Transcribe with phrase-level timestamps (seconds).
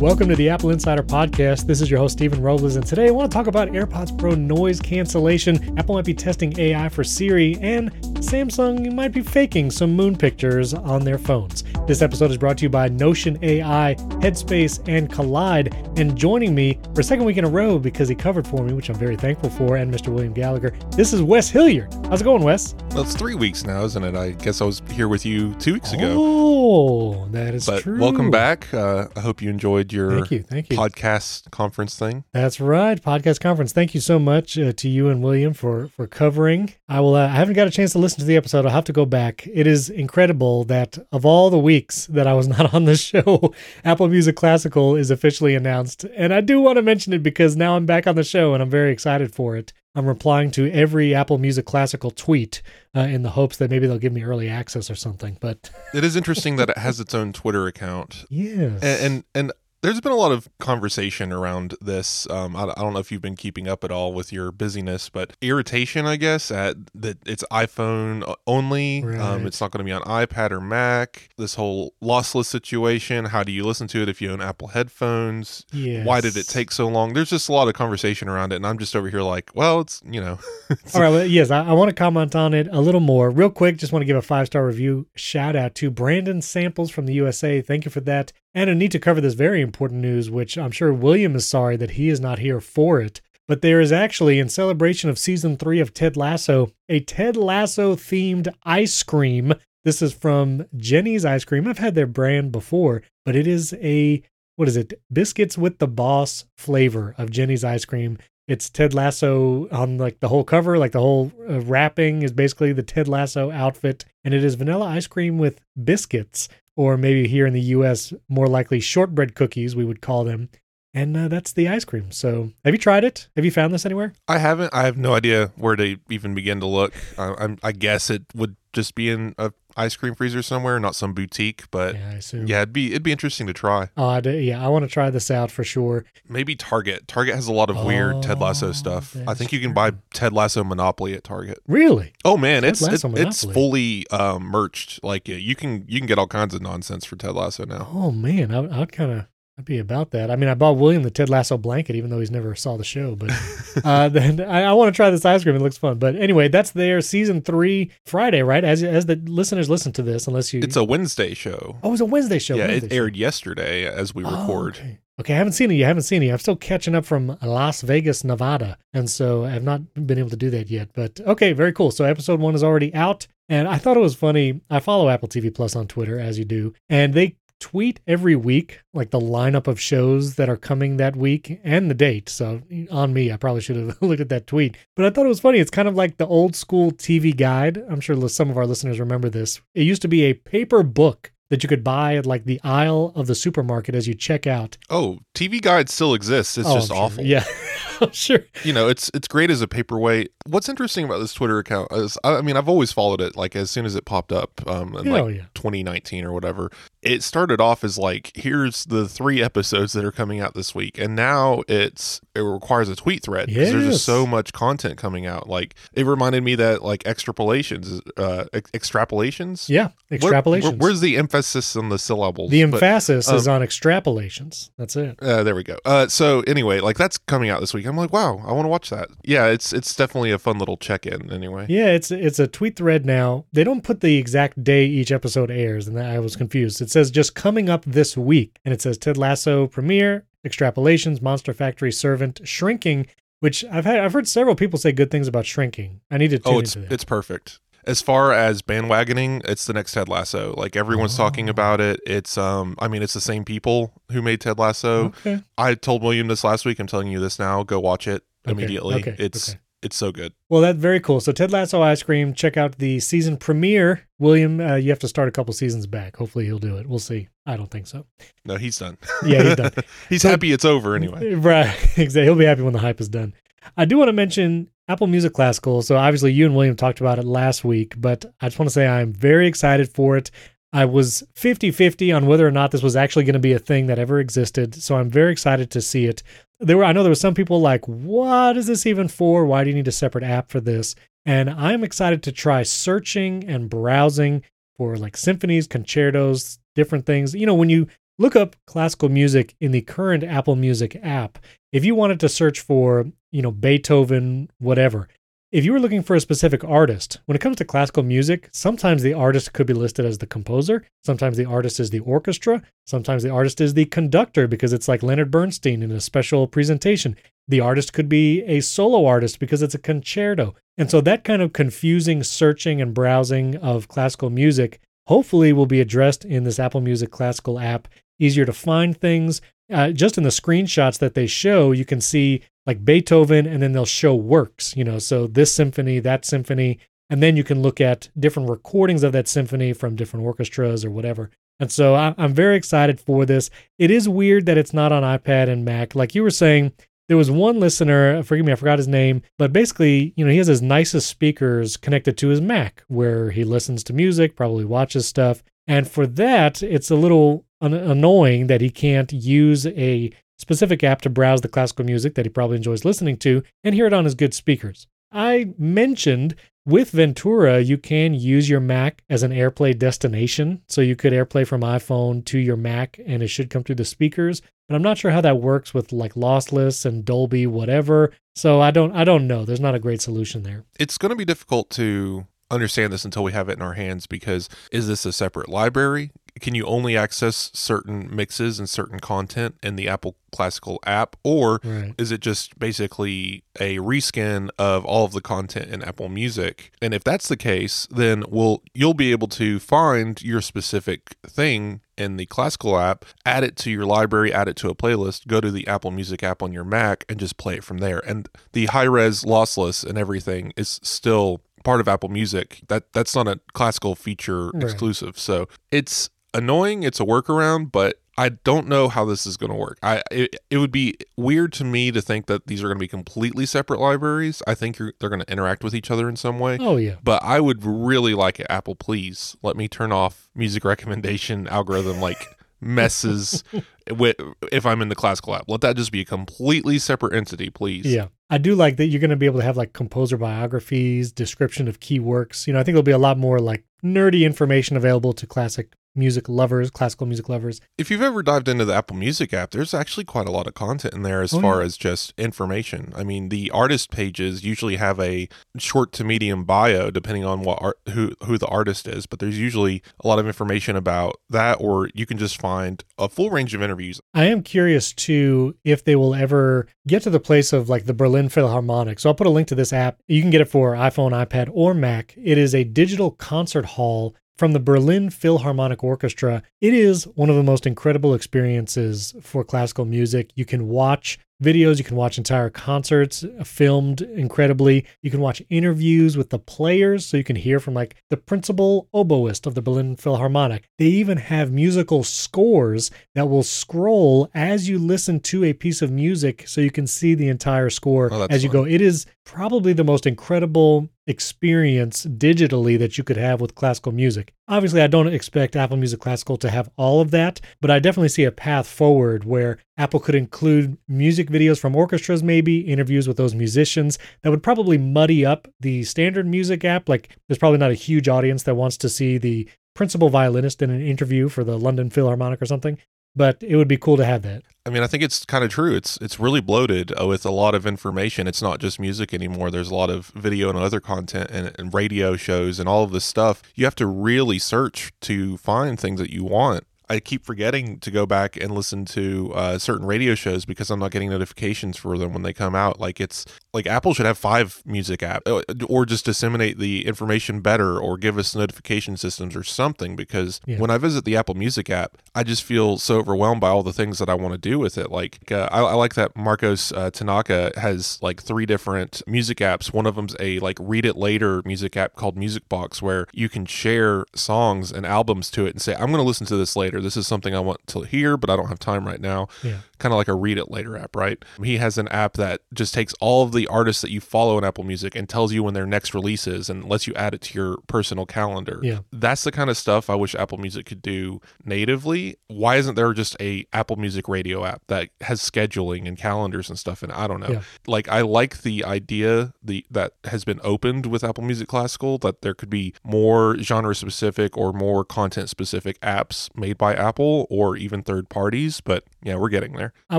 [0.00, 1.66] Welcome to the Apple Insider Podcast.
[1.66, 4.34] This is your host, Stephen Robles, and today I want to talk about AirPods Pro
[4.34, 5.78] noise cancellation.
[5.78, 10.74] Apple might be testing AI for Siri, and Samsung might be faking some moon pictures
[10.74, 11.64] on their phones.
[11.86, 15.72] This episode is brought to you by Notion AI, Headspace, and Kolide.
[15.98, 18.72] And joining me for a second week in a row because he covered for me,
[18.72, 20.08] which I'm very thankful for, and Mr.
[20.08, 21.92] William Gallagher, this is Wes Hilliard.
[22.08, 22.74] How's it going, Wes?
[22.90, 24.14] Well, it's three weeks now, isn't it?
[24.16, 26.14] I guess I was here with you two weeks ago.
[26.18, 28.00] Oh, that is but true.
[28.00, 28.72] welcome back.
[28.74, 30.42] Uh, I hope you enjoyed your Thank you.
[30.42, 30.76] Thank you.
[30.76, 32.24] podcast conference thing.
[32.32, 33.72] That's right, podcast conference.
[33.72, 36.72] Thank you so much uh, to you and William for for covering.
[36.88, 37.14] I will.
[37.14, 38.66] Uh, I haven't got a chance to listen to the episode.
[38.66, 39.46] I'll have to go back.
[39.52, 43.54] It is incredible that of all the weeks that I was not on the show,
[43.84, 47.76] Apple Music Classical is officially announced, and I do want to mention it because now
[47.76, 49.72] I'm back on the show and I'm very excited for it.
[49.94, 52.60] I'm replying to every Apple Music Classical tweet
[52.94, 55.38] uh, in the hopes that maybe they'll give me early access or something.
[55.40, 59.52] But It is interesting that it has its own Twitter account, yes, and and, and
[59.86, 62.28] there's been a lot of conversation around this.
[62.28, 65.08] Um, I, I don't know if you've been keeping up at all with your busyness,
[65.08, 69.04] but irritation, I guess, at that it's iPhone only.
[69.04, 69.20] Right.
[69.20, 71.28] Um, it's not going to be on iPad or Mac.
[71.38, 73.26] This whole lossless situation.
[73.26, 75.64] How do you listen to it if you own Apple headphones?
[75.72, 76.06] yes.
[76.06, 78.66] why did it take so long there's just a lot of conversation around it and
[78.66, 80.38] i'm just over here like well it's you know
[80.94, 81.10] All right.
[81.10, 83.30] Well, yes, I, I want to comment on it a little more.
[83.30, 86.90] Real quick, just want to give a five star review shout out to Brandon Samples
[86.90, 87.60] from the USA.
[87.60, 88.32] Thank you for that.
[88.56, 91.76] And I need to cover this very important news, which I'm sure William is sorry
[91.76, 93.20] that he is not here for it.
[93.46, 97.94] But there is actually, in celebration of season three of Ted Lasso, a Ted Lasso
[97.94, 99.52] themed ice cream.
[99.84, 101.68] This is from Jeni's Ice Cream.
[101.68, 104.22] I've had their brand before, but it is a,
[104.56, 105.02] what is it?
[105.12, 108.16] Biscuits with the Boss flavor of Jeni's Ice Cream.
[108.48, 112.72] It's Ted Lasso on like the whole cover, like the whole uh, wrapping is basically
[112.72, 117.46] the Ted Lasso outfit, and it is vanilla ice cream with biscuits, or maybe here
[117.46, 118.12] in the U.S.
[118.28, 120.50] more likely shortbread cookies, we would call them,
[120.96, 122.10] and uh, that's the ice cream.
[122.10, 123.28] So, have you tried it?
[123.36, 124.12] Have you found this anywhere?
[124.28, 127.72] i haven't i have no idea where to even begin to look I, I'm, I
[127.72, 131.94] guess it would just be in a ice cream freezer somewhere not some boutique but
[131.94, 132.48] yeah, yeah, I assume.
[132.50, 135.10] it'd be it'd be interesting to try Oh, I do- yeah, I want to try
[135.10, 136.04] this out for sure.
[136.28, 139.60] maybe target target has a lot of weird ted lasso Oh, stuff i think you
[139.60, 142.12] can buy ted lasso monopoly at target Really?
[142.24, 146.18] oh man Ted it's it- it's fully um merched like you can you can get
[146.18, 149.26] all kinds of nonsense for ted lasso now Oh man, I, I'd kind of.
[149.58, 150.30] I'd be about that.
[150.30, 152.84] I mean, I bought William the Ted Lasso blanket, even though he's never saw the
[152.84, 153.16] show.
[153.16, 153.30] But
[153.84, 155.56] uh, then I, I want to try this ice cream.
[155.56, 155.98] It looks fun.
[155.98, 158.62] But anyway, that's their season three Friday, right?
[158.64, 161.90] As as the listeners listen to this, unless you, it's a wednesday show oh, it
[161.90, 162.54] was a Wednesday show.
[162.56, 162.96] yeah Wednesday it show.
[162.96, 164.98] aired yesterday as we Oh, record okay.
[165.18, 165.74] Okay, I haven't seen it.
[165.76, 166.30] You haven't seen it.
[166.30, 170.36] I'm still catching up from Las Vegas, Nevada, and so I've not been able to
[170.36, 170.90] do that yet.
[170.92, 171.90] But okay, very cool.
[171.90, 174.60] So episode one is already out, and I thought it was funny.
[174.68, 178.80] I follow Apple TV Plus on Twitter, as you do, and they tweet every week
[178.92, 182.28] like the lineup of shows that are coming that week and the date.
[182.28, 184.76] So on me, I probably should have looked at that tweet.
[184.94, 185.58] But I thought it was funny.
[185.58, 187.82] It's kind of like the old school TV guide.
[187.88, 189.60] I'm sure some of our listeners remember this.
[189.74, 193.12] It used to be a paper book that you could buy at like the aisle
[193.14, 194.76] of the supermarket as you check out.
[194.90, 196.58] Oh, TV Guide still exists.
[196.58, 196.96] It's Oh, just sure.
[196.96, 197.24] awful.
[197.24, 197.44] Yeah,
[198.00, 198.40] I'm sure.
[198.64, 200.32] You know, it's it's great as a paperweight.
[200.48, 203.36] What's interesting about this Twitter account is, I I mean, I've always followed it.
[203.36, 205.42] Like as soon as it popped up, um, in Hell like yeah.
[205.54, 206.70] 2019 or whatever,
[207.02, 210.98] it started off as like, here's the three episodes that are coming out this week,
[210.98, 215.26] and now it's it requires a tweet thread because there's just so much content coming
[215.26, 215.48] out.
[215.48, 219.68] Like it reminded me that like extrapolations, uh, ex- extrapolations.
[219.68, 220.62] Yeah, Where- extrapolations.
[220.64, 221.35] where- where's the emphasis
[221.76, 222.50] on the syllables?
[222.50, 224.70] the But- emphasis is um, on extrapolations.
[224.78, 225.18] That's it.
[225.20, 225.76] Uh, there we go.
[225.84, 227.86] Uh, so anyway, like that's coming out this week.
[227.86, 229.08] I'm like, wow, I want to watch that.
[229.24, 231.30] Yeah, it's it's definitely a fun little check in.
[231.32, 233.44] Anyway, Yeah, it's it's a tweet thread now.
[233.52, 236.80] They don't put the exact day each episode airs, and I was confused.
[236.80, 241.52] It says just coming up this week, and it says Ted Lasso premiere, extrapolations, Monster
[241.52, 243.06] Factory servant, shrinking.
[243.40, 246.00] Which I've had, I've heard several people say good things about shrinking.
[246.10, 247.60] I need to tune oh, it's it's perfect.
[247.86, 250.54] As far as bandwagoning, it's the next Ted Lasso.
[250.56, 251.50] Like everyone's talking Oh.
[251.52, 252.00] about it.
[252.06, 255.06] It's um, I mean, it's the same people who made Ted Lasso.
[255.06, 255.42] okay.
[255.56, 256.78] I told William this last week.
[256.80, 257.62] I'm telling you this now.
[257.62, 258.96] Go watch it Okay, immediately.
[258.96, 260.32] okay, it's it's so good.
[260.48, 261.20] Well, that's very cool.
[261.20, 262.34] So Ted Lasso ice cream.
[262.34, 264.08] Check out the season premiere.
[264.18, 266.16] William, uh, you have to start a couple seasons back.
[266.16, 266.86] Hopefully, he'll do it.
[266.88, 267.28] We'll see.
[267.44, 268.06] I don't think so.
[268.44, 268.96] No, he's done.
[269.24, 269.72] Yeah, he's done.
[270.08, 271.34] he's So- happy it's over anyway.
[271.34, 271.66] Right.
[271.98, 272.24] Exactly.
[272.24, 273.34] He'll be happy when the hype is done.
[273.76, 275.82] I do want to mention Apple Music Classical.
[275.82, 278.74] So obviously you and William talked about it last week, but I just want to
[278.74, 280.30] say I'm very excited for it.
[280.72, 283.86] I was 50-50 on whether or not this was actually going to be a thing
[283.86, 284.74] that ever existed.
[284.74, 286.22] So I'm very excited to see it.
[286.60, 289.44] There were I know there were some people like, "What is this even for?
[289.44, 290.94] Why do you need a separate app for this?"
[291.24, 294.42] And I'm excited to try searching and browsing
[294.76, 297.34] for like symphonies, concertos, different things.
[297.34, 297.88] You know, when you
[298.18, 301.38] look up classical music in the current Apple Music app.
[301.76, 305.08] If you wanted to search for, you know, Beethoven, whatever,
[305.52, 309.02] if you were looking for a specific artist, when it comes to classical music, sometimes
[309.02, 313.24] the artist could be listed as the composer, sometimes the artist is the orchestra, sometimes
[313.24, 317.14] the artist is the conductor because it's like Leonard Bernstein in a special presentation.
[317.46, 320.54] The artist could be a solo artist because it's a concerto.
[320.78, 325.82] And so that kind of confusing searching and browsing of classical music hopefully will be
[325.82, 327.86] addressed in this Apple Music Classical app.
[328.18, 329.42] Easier to find things.
[329.72, 333.72] Uh, just in the screenshots that they show, you can see like Beethoven, and then
[333.72, 336.78] they'll show works, you know, so this symphony, that symphony,
[337.08, 340.90] and then you can look at different recordings of that symphony from different orchestras or
[340.90, 341.30] whatever.
[341.60, 343.50] And so I, I'm very excited for this.
[343.78, 345.94] It is weird that it's not on iPad and Mac.
[345.94, 346.72] Like you were saying,
[347.08, 350.38] there was one listener, forgive me, I forgot his name, but basically, you know, he
[350.38, 355.06] has his nicest speakers connected to his Mac where he listens to music, probably watches
[355.06, 355.42] stuff.
[355.68, 361.10] And for that, it's a little annoying that he can't use a specific app to
[361.10, 364.14] browse the classical music that he probably enjoys listening to and hear it on his
[364.14, 364.86] good speakers.
[365.12, 366.34] I mentioned
[366.66, 370.62] with Ventura, you can use your Mac as an AirPlay destination.
[370.68, 373.84] So you could AirPlay from iPhone to your Mac and it should come through the
[373.84, 374.42] speakers.
[374.68, 378.12] But I'm not sure how that works with like lossless and Dolby, whatever.
[378.34, 379.44] So I don't I don't know.
[379.44, 380.64] There's not a great solution there.
[380.78, 384.06] It's going to be difficult to understand this until we have it in our hands
[384.06, 386.10] because is this a separate library?
[386.40, 391.60] Can you only access certain mixes and certain content in the Apple Classical app, or
[391.64, 391.94] Right.
[391.96, 396.72] is it just basically a reskin of all of the content in Apple Music?
[396.82, 401.80] And if that's the case, then we'll you'll be able to find your specific thing
[401.96, 405.40] in the Classical app, add it to your library, add it to a playlist, go
[405.40, 408.00] to the Apple Music app on your Mac, and just play it from there.
[408.06, 412.60] And the high res lossless and everything is still part of Apple Music.
[412.68, 414.62] That that's not a classical feature Right.
[414.64, 415.18] exclusive.
[415.18, 416.82] So it's annoying.
[416.82, 419.78] It's a workaround, but I don't know how this is going to work.
[419.82, 422.80] I it, it would be weird to me to think that these are going to
[422.80, 424.42] be completely separate libraries.
[424.46, 426.56] I think you're, they're going to interact with each other in some way.
[426.60, 426.96] Oh yeah.
[427.02, 428.46] But I would really like it.
[428.48, 432.26] Apple, please let me turn off music recommendation algorithm like
[432.60, 433.44] messes
[433.90, 434.16] with
[434.50, 435.44] if I'm in the classical app.
[435.46, 437.84] Let that just be a completely separate entity, please.
[437.84, 438.08] Yeah.
[438.30, 441.68] I do like that you're going to be able to have like composer biographies, description
[441.68, 442.46] of key works.
[442.46, 445.74] You know, I think there'll be a lot more like nerdy information available to classic
[445.96, 447.60] music lovers, classical music lovers.
[447.78, 450.54] If you've ever dived into the Apple Music app, there's actually quite a lot of
[450.54, 451.66] content in there as Oh, far yeah.
[451.66, 452.92] as just information.
[452.96, 455.28] I mean, the artist pages usually have a
[455.58, 459.38] short to medium bio depending on what art, who who the artist is, but there's
[459.38, 463.54] usually a lot of information about that or you can just find a full range
[463.54, 464.00] of interviews.
[464.14, 467.94] I am curious too if they will ever get to the place of like the
[467.94, 468.98] Berlin Philharmonic.
[468.98, 469.98] So I'll put a link to this app.
[470.08, 472.14] You can get it for iPhone, iPad, or Mac.
[472.16, 476.42] It is a digital concert hall from the Berlin Philharmonic Orchestra.
[476.60, 480.30] It is one of the most incredible experiences for classical music.
[480.34, 484.86] You can watch videos, you can watch entire concerts uh, filmed incredibly.
[485.02, 488.88] You can watch interviews with the players so you can hear from like the principal
[488.94, 490.64] oboist of the Berlin Philharmonic.
[490.78, 495.90] They even have musical scores that will scroll as you listen to a piece of
[495.90, 498.62] music so you can see the entire score Oh, as you fun.
[498.64, 498.66] go.
[498.66, 504.32] It is probably the most incredible experience digitally that you could have with classical music.
[504.48, 508.08] Obviously, I don't expect Apple Music Classical to have all of that, but I definitely
[508.08, 513.16] see a path forward where Apple could include music videos from orchestras, maybe interviews with
[513.16, 516.88] those musicians that would probably muddy up the standard music app.
[516.88, 520.70] Like, there's probably not a huge audience that wants to see the principal violinist in
[520.70, 522.78] an interview for the London Philharmonic or something,
[523.16, 524.42] but it would be cool to have that.
[524.66, 525.74] I mean, I think it's kind of true.
[525.74, 528.26] It's it's really bloated uh, with a lot of information.
[528.26, 529.50] It's not just music anymore.
[529.50, 532.90] There's a lot of video and other content and, and radio shows and all of
[532.90, 533.42] this stuff.
[533.54, 536.64] You have to really search to find things that you want.
[536.88, 540.78] I keep forgetting to go back and listen to uh, certain radio shows because I'm
[540.78, 542.78] not getting notifications for them when they come out.
[542.78, 547.40] Like it's like Apple should have five music apps, uh, or just disseminate the information
[547.40, 549.96] better, or give us notification systems or something.
[549.96, 550.58] Because Yeah.
[550.58, 553.72] when I visit the Apple Music app, I just feel so overwhelmed by all the
[553.72, 554.90] things that I want to do with it.
[554.90, 559.72] Like uh, I, I like that Marcos uh, Tanaka has like three different music apps.
[559.72, 563.28] One of them's a like read it later music app called Music Box, where you
[563.28, 566.54] can share songs and albums to it and say, "I'm going to listen to this
[566.56, 566.75] later.
[566.80, 569.58] This is something I want to hear, but I don't have time right now." Yeah.
[569.78, 571.22] kind of like a read it later app, right?
[571.42, 574.44] He has an app that just takes all of the artists that you follow in
[574.44, 577.20] Apple Music and tells you when their next release is and lets you add it
[577.22, 578.60] to your personal calendar.
[578.62, 578.78] Yeah.
[578.92, 582.16] That's the kind of stuff I wish Apple Music could do natively.
[582.28, 586.58] Why isn't there just a Apple Music radio app that has scheduling and calendars and
[586.58, 586.82] stuff?
[586.82, 587.28] And I don't know.
[587.28, 587.42] Yeah.
[587.66, 592.22] Like I like the idea the that has been opened with Apple Music Classical that
[592.22, 597.28] there could be more genre specific or more content specific apps made by by Apple
[597.30, 599.72] or even third parties, but yeah, we're getting there.
[599.88, 599.98] I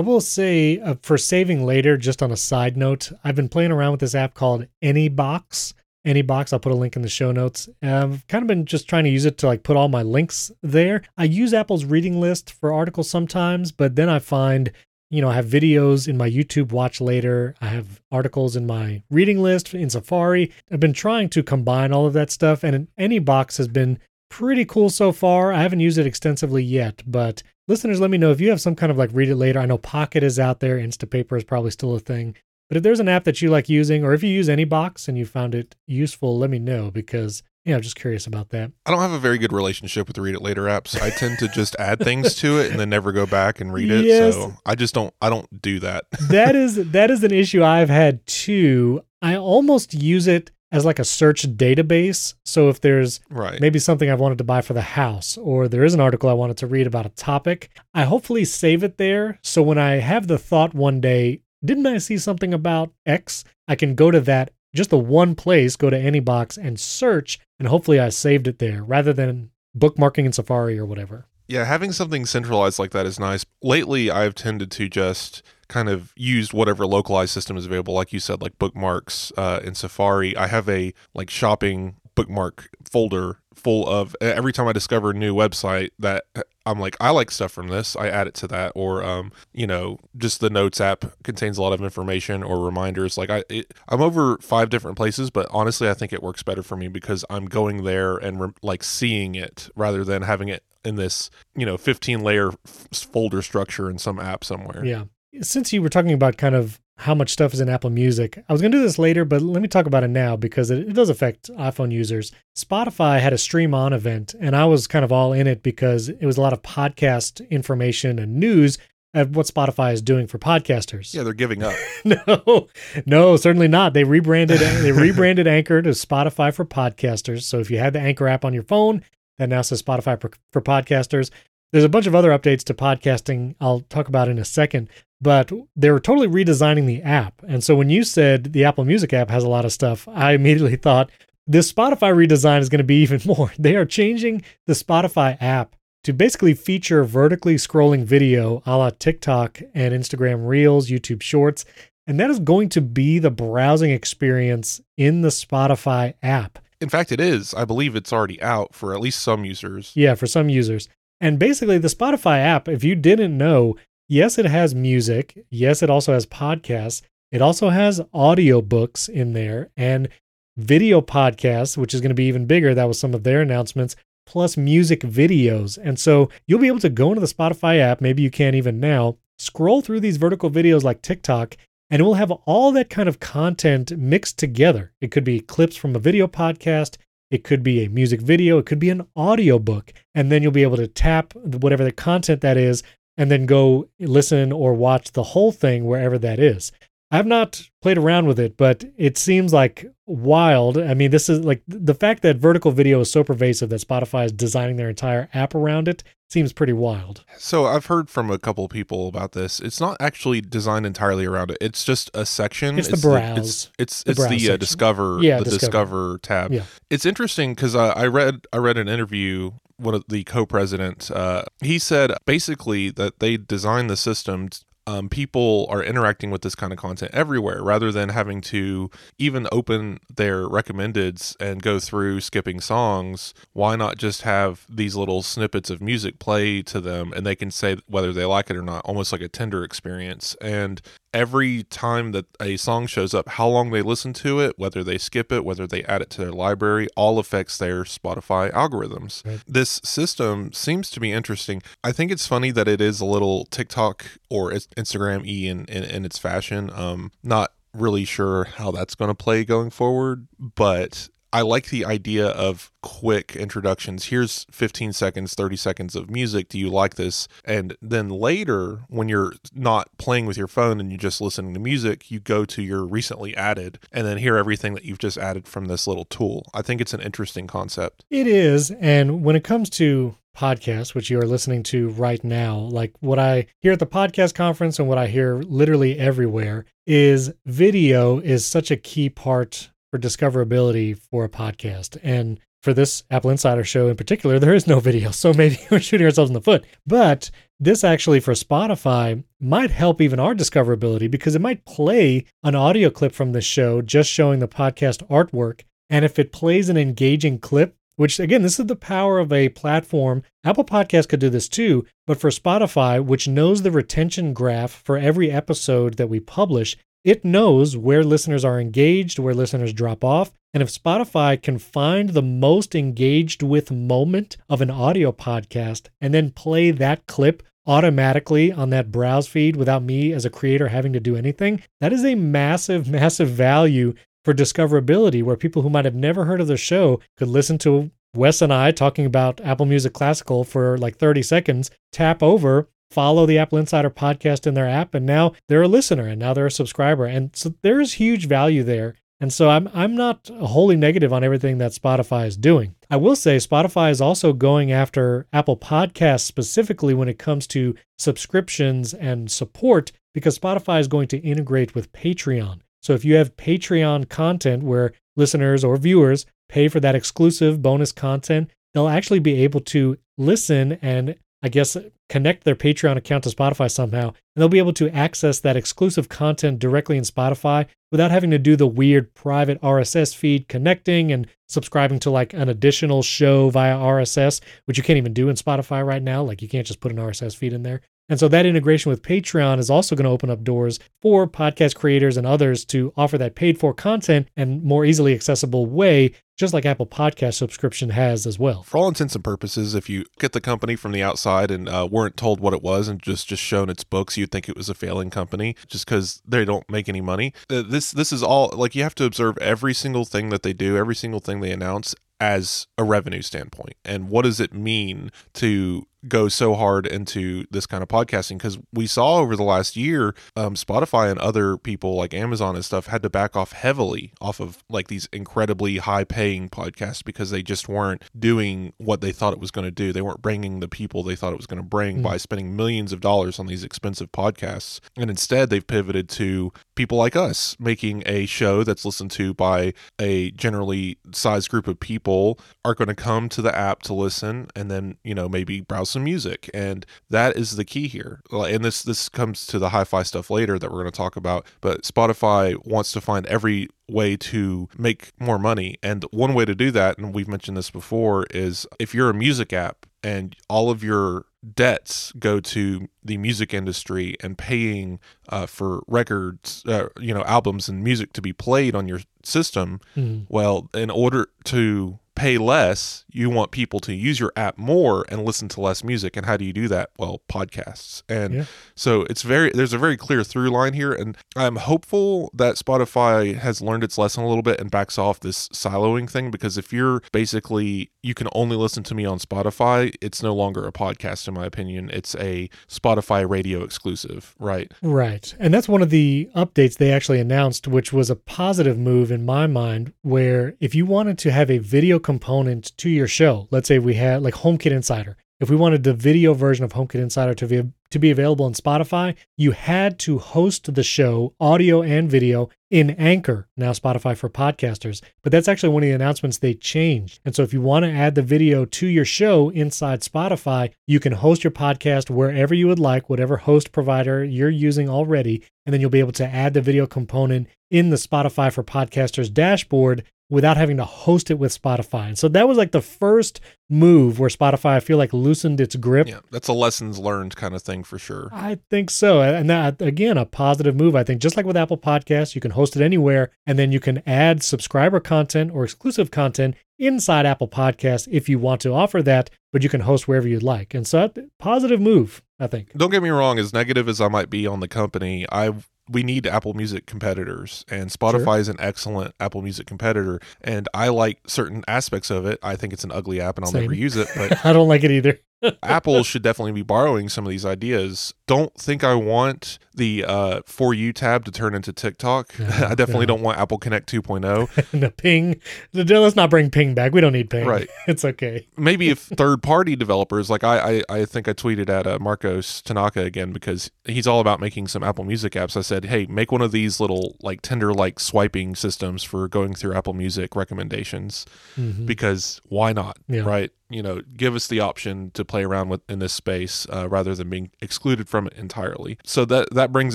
[0.00, 3.92] will say uh, for saving later, just on a side note, I've been playing around
[3.92, 5.72] with this app called AnyBox.
[6.06, 7.70] AnyBox, I'll put a link in the show notes.
[7.82, 10.52] I've kind of been just trying to use it to like put all my links
[10.62, 11.04] there.
[11.16, 14.70] I use Apple's reading list for articles sometimes, but then I find
[15.10, 17.54] you know, I have videos in my YouTube watch later.
[17.62, 20.52] I have articles in my reading list in Safari.
[20.70, 24.90] I've been trying to combine all of that stuff, and AnyBox has been pretty cool
[24.90, 25.52] so far.
[25.52, 28.74] I haven't used it extensively yet, but listeners, let me know if you have some
[28.74, 29.58] kind of like read it later.
[29.58, 32.34] I know Pocket is out there, Instapaper is probably still a thing.
[32.68, 35.16] But if there's an app that you like using, or if you use Anybox and
[35.16, 38.72] you found it useful, let me know because yeah, I'm just curious about that.
[38.86, 41.00] I don't have a very good relationship with the Read It Later apps.
[41.00, 43.90] I tend to just add things to it and then never go back and read
[43.90, 44.06] it.
[44.06, 44.34] Yes.
[44.34, 46.04] So I just don't I don't do that.
[46.30, 49.02] that is that is an issue I've had too.
[49.20, 52.34] I almost use it as like a search database.
[52.44, 53.60] So if there's right.
[53.60, 56.34] maybe something I've wanted to buy for the house or there is an article I
[56.34, 59.38] wanted to read about a topic, I hopefully save it there.
[59.42, 63.44] So when I have the thought one day, didn't I see something about X?
[63.66, 67.68] I can go to that just the one place, go to AnyBox and search, and
[67.68, 71.26] hopefully I saved it there rather than bookmarking in Safari or whatever.
[71.46, 73.46] Yeah, having something centralized like that is nice.
[73.62, 78.20] Lately, I've tended to just kind of used whatever localized system is available, like you
[78.20, 80.36] said, like bookmarks uh, in Safari.
[80.36, 85.34] I have a like shopping bookmark folder full of every time I discover a new
[85.34, 86.24] website that
[86.64, 89.66] I'm like, I like stuff from this, I add it to that, or um, you
[89.66, 93.16] know, just the Notes app contains a lot of information or reminders.
[93.16, 96.62] Like I, it, I'm over five different places, but honestly, I think it works better
[96.62, 100.62] for me because I'm going there and re- like seeing it rather than having it
[100.84, 104.84] in this, you know, 15 layer f- folder structure in some app somewhere.
[104.84, 105.04] Yeah.
[105.40, 108.42] Since you were talking about kind of how much stuff is in Apple Music.
[108.48, 110.70] I was going to do this later, but let me talk about it now because
[110.70, 112.32] it, it, does affect iPhone users.
[112.56, 116.08] Spotify had a stream on event, and I was kind of all in it because
[116.08, 118.78] it was a lot of podcast information and news
[119.14, 121.14] of what Spotify is doing for podcasters.
[121.14, 121.74] Yeah, they're giving up.
[122.04, 122.66] no,
[123.06, 123.94] no, certainly not.
[123.94, 127.42] They rebranded they rebranded Anchor to Spotify for podcasters.
[127.42, 129.02] So if you had the Anchor app on your phone,
[129.38, 131.30] that now says Spotify for, for podcasters.
[131.70, 134.88] There's a bunch of other updates to podcasting I'll talk about in a second,
[135.20, 137.42] but they were totally redesigning the app.
[137.46, 140.32] And so when you said the Apple Music app has a lot of stuff, I
[140.32, 141.10] immediately thought
[141.46, 143.52] this Spotify redesign is going to be even more.
[143.58, 149.60] They are changing the Spotify app to basically feature vertically scrolling video a la TikTok
[149.74, 151.66] and Instagram Reels, YouTube Shorts.
[152.06, 156.58] And that is going to be the browsing experience in the Spotify app.
[156.80, 157.52] In fact, it is.
[157.52, 159.92] I believe it's already out for at least some users.
[159.94, 160.88] Yeah, for some users.
[161.20, 163.76] And basically, the Spotify app, if you didn't know,
[164.08, 165.44] yes, it has music.
[165.50, 167.02] Yes, it also has podcasts.
[167.32, 170.08] It also has audiobooks in there and
[170.56, 172.74] video podcasts, which is going to be even bigger.
[172.74, 173.96] That was some of their announcements,
[174.26, 175.78] plus music videos.
[175.82, 178.80] And so you'll be able to go into the Spotify app, maybe you can't even
[178.80, 181.56] now, scroll through these vertical videos like TikTok,
[181.90, 184.92] and it will have all that kind of content mixed together.
[185.00, 186.96] It could be clips from a video podcast,
[187.30, 190.62] it could be a music video, it could be an audiobook, and then you'll be
[190.62, 192.82] able to tap whatever the content that is
[193.16, 196.72] and then go listen or watch the whole thing wherever that is.
[197.10, 200.76] I've not played around with it, but it seems like wild.
[200.76, 204.26] I mean, this is like the fact that vertical video is so pervasive that Spotify
[204.26, 207.24] is designing their entire app around it seems pretty wild.
[207.38, 209.60] So I've heard from a couple people about this.
[209.60, 211.58] It's not actually designed entirely around it.
[211.60, 212.78] It's just a section.
[212.78, 213.36] It's, it's the browse.
[213.78, 215.18] The, it's it's the, it's the uh, discover.
[215.22, 216.52] Yeah, the discover, discover tab.
[216.52, 216.64] Yeah.
[216.90, 221.44] It's interesting because uh, I read I read an interview one of the co-president uh,
[221.62, 224.48] he said basically that they designed the system
[224.88, 229.46] um, people are interacting with this kind of content everywhere rather than having to even
[229.52, 233.34] open their recommendeds and go through skipping songs.
[233.52, 237.50] Why not just have these little snippets of music play to them and they can
[237.50, 240.34] say whether they like it or not, almost like a Tinder experience.
[240.40, 240.80] And
[241.12, 244.98] every time that a song shows up, how long they listen to it, whether they
[244.98, 249.24] skip it, whether they add it to their library, all affects their Spotify algorithms.
[249.26, 249.40] Right.
[249.46, 251.62] This system seems to be interesting.
[251.82, 255.84] I think it's funny that it is a little TikTok or Instagram e in, in,
[255.84, 256.70] in its fashion.
[256.72, 261.84] Um, not really sure how that's going to play going forward, but I like the
[261.84, 264.06] idea of quick introductions.
[264.06, 266.48] Here's 15 seconds, 30 seconds of music.
[266.48, 267.28] Do you like this?
[267.44, 271.60] And then later, when you're not playing with your phone and you're just listening to
[271.60, 275.46] music, you go to your recently added and then hear everything that you've just added
[275.46, 276.46] from this little tool.
[276.54, 278.04] I think it's an interesting concept.
[278.10, 278.70] It is.
[278.70, 283.18] And when it comes to podcasts, which you are listening to right now, like what
[283.18, 288.46] I hear at the podcast conference and what I hear literally everywhere, is video is
[288.46, 291.98] such a key part for discoverability for a podcast.
[292.02, 295.10] And for this Apple Insider show in particular, there is no video.
[295.10, 296.64] So maybe we're shooting ourselves in the foot.
[296.86, 297.30] But
[297.60, 302.90] this actually for Spotify might help even our discoverability because it might play an audio
[302.90, 305.62] clip from the show just showing the podcast artwork.
[305.90, 309.48] And if it plays an engaging clip, which again, this is the power of a
[309.48, 310.22] platform.
[310.44, 314.96] Apple Podcast could do this too, but for Spotify, which knows the retention graph for
[314.96, 320.32] every episode that we publish, it knows where listeners are engaged, where listeners drop off.
[320.52, 326.12] And if Spotify can find the most engaged with moment of an audio podcast and
[326.12, 330.92] then play that clip automatically on that browse feed without me as a creator having
[330.94, 335.84] to do anything, that is a massive, massive value for discoverability where people who might
[335.84, 339.66] have never heard of the show could listen to Wes and I talking about Apple
[339.66, 344.68] Music Classical for like 30 seconds, tap over, follow the Apple Insider podcast in their
[344.68, 347.06] app, and now they're a listener and now they're a subscriber.
[347.06, 348.94] And so there's huge value there.
[349.20, 352.76] And so I'm I'm not wholly negative on everything that Spotify is doing.
[352.88, 357.74] I will say Spotify is also going after Apple Podcasts specifically when it comes to
[357.98, 362.60] subscriptions and support because Spotify is going to integrate with Patreon.
[362.80, 367.92] So if you have Patreon content where listeners or viewers pay for that exclusive bonus
[367.92, 371.76] content, they'll actually be able to listen and I guess,
[372.08, 376.08] connect their Patreon account to Spotify somehow, and they'll be able to access that exclusive
[376.08, 381.28] content directly in Spotify without having to do the weird private RSS feed connecting and
[381.48, 385.86] subscribing to like an additional show via RSS, which you can't even do in Spotify
[385.86, 386.22] right now.
[386.22, 387.82] Like you can't just put an RSS feed in there.
[388.08, 391.74] And so that integration with Patreon is also going to open up doors for podcast
[391.74, 396.54] creators and others to offer that paid for content and more easily accessible way, just
[396.54, 398.62] like Apple Podcast subscription has as well.
[398.62, 401.86] For all intents and purposes, if you get the company from the outside and uh,
[401.90, 404.68] weren't told what it was and just just shown its books, you'd think it was
[404.68, 407.34] a failing company just because they don't make any money.
[407.50, 410.52] Uh, this this is all like you have to observe every single thing that they
[410.52, 415.08] do, every single thing they announce as a revenue standpoint and what does it mean
[415.32, 419.76] to go so hard into this kind of podcasting because we saw over the last
[419.76, 424.12] year um, spotify and other people like amazon and stuff had to back off heavily
[424.20, 429.10] off of like these incredibly high paying podcasts because they just weren't doing what they
[429.10, 431.46] thought it was going to do they weren't bringing the people they thought it was
[431.46, 432.02] going to bring mm.
[432.02, 436.96] by spending millions of dollars on these expensive podcasts and instead they've pivoted to people
[436.96, 442.38] like us making a show that's listened to by a generally sized group of people
[442.64, 445.87] are going to come to the app to listen and then you know maybe browse
[445.88, 450.02] some music and that is the key here and this this comes to the hi-fi
[450.02, 454.16] stuff later that we're going to talk about but spotify wants to find every way
[454.16, 458.26] to make more money and one way to do that and we've mentioned this before
[458.30, 461.24] is if you're a music app and all of your
[461.54, 467.68] debts go to the music industry and paying uh, for records, uh, you know, albums
[467.68, 469.80] and music to be played on your system.
[469.96, 470.26] Mm.
[470.28, 475.24] Well, in order to pay less, you want people to use your app more and
[475.24, 476.16] listen to less music.
[476.16, 476.90] And how do you do that?
[476.98, 478.02] Well, podcasts.
[478.08, 478.44] And yeah.
[478.74, 480.92] so it's very, there's a very clear through line here.
[480.92, 485.20] And I'm hopeful that Spotify has learned its lesson a little bit and backs off
[485.20, 489.94] this siloing thing because if you're basically, you can only listen to me on Spotify,
[490.00, 491.90] it's no longer a podcast, in my opinion.
[491.92, 494.72] It's a Spotify radio exclusive, right?
[494.82, 495.34] Right.
[495.38, 499.24] And that's one of the updates they actually announced, which was a positive move in
[499.24, 503.46] my mind, where if you wanted to have a video component to your show.
[503.50, 505.18] Let's say we had like HomeKit Insider.
[505.40, 508.54] If we wanted the video version of HomeKit Insider to be to be available on
[508.54, 514.30] Spotify, you had to host the show, audio and video, in Anchor, now Spotify for
[514.30, 515.02] podcasters.
[515.22, 517.20] But that's actually one of the announcements they changed.
[517.26, 521.00] And so if you want to add the video to your show inside Spotify, you
[521.00, 525.42] can host your podcast wherever you would like, whatever host provider you're using already.
[525.66, 529.32] And then you'll be able to add the video component in the Spotify for podcasters
[529.32, 532.08] dashboard without having to host it with Spotify.
[532.08, 535.76] And so that was like the first move where Spotify, I feel like, loosened its
[535.76, 536.06] grip.
[536.08, 538.28] Yeah, that's a lessons learned kind of thing for sure.
[538.32, 539.22] I think so.
[539.22, 540.94] And that, again, a positive move.
[540.94, 543.80] I think just like with Apple Podcasts, you can host it anywhere and then you
[543.80, 549.02] can add subscriber content or exclusive content inside Apple Podcasts if you want to offer
[549.02, 550.74] that, but you can host wherever you'd like.
[550.74, 552.72] And so, uh, positive move, I think.
[552.74, 555.54] Don't get me wrong, as negative as I might be on the company, I
[555.88, 558.38] we need Apple Music competitors, and Spotify sure.
[558.38, 560.20] is an excellent Apple Music competitor.
[560.40, 562.38] And I like certain aspects of it.
[562.42, 563.62] I think it's an ugly app, and I'll Same.
[563.62, 564.08] never use it.
[564.16, 565.18] But I don't like it either.
[565.62, 568.12] Apple should definitely be borrowing some of these ideas.
[568.26, 572.38] Don't think I want the uh, For You tab to turn into TikTok.
[572.38, 573.14] No, I definitely no.
[573.14, 574.00] don't want Apple Connect oh.
[574.02, 574.80] 2.0.
[574.80, 575.40] the ping.
[575.72, 576.92] Let's not bring ping back.
[576.92, 577.46] We don't need ping.
[577.46, 577.68] Right.
[577.86, 578.46] It's okay.
[578.58, 582.60] Maybe if third party developers, like I, I, I think I tweeted at uh, Marcos
[582.60, 585.56] Tanaka again because he's all about making some Apple Music apps.
[585.56, 589.54] I said, hey, make one of these little like Tinder like swiping systems for going
[589.54, 591.24] through Apple Music recommendations
[591.56, 591.86] Mhm.
[591.86, 592.98] because why not?
[593.08, 593.20] Yeah.
[593.22, 593.50] Right?
[593.70, 597.14] You know, give us the option to play around with in this space uh, rather
[597.14, 598.98] than being excluded from it entirely.
[599.04, 599.94] So that that brings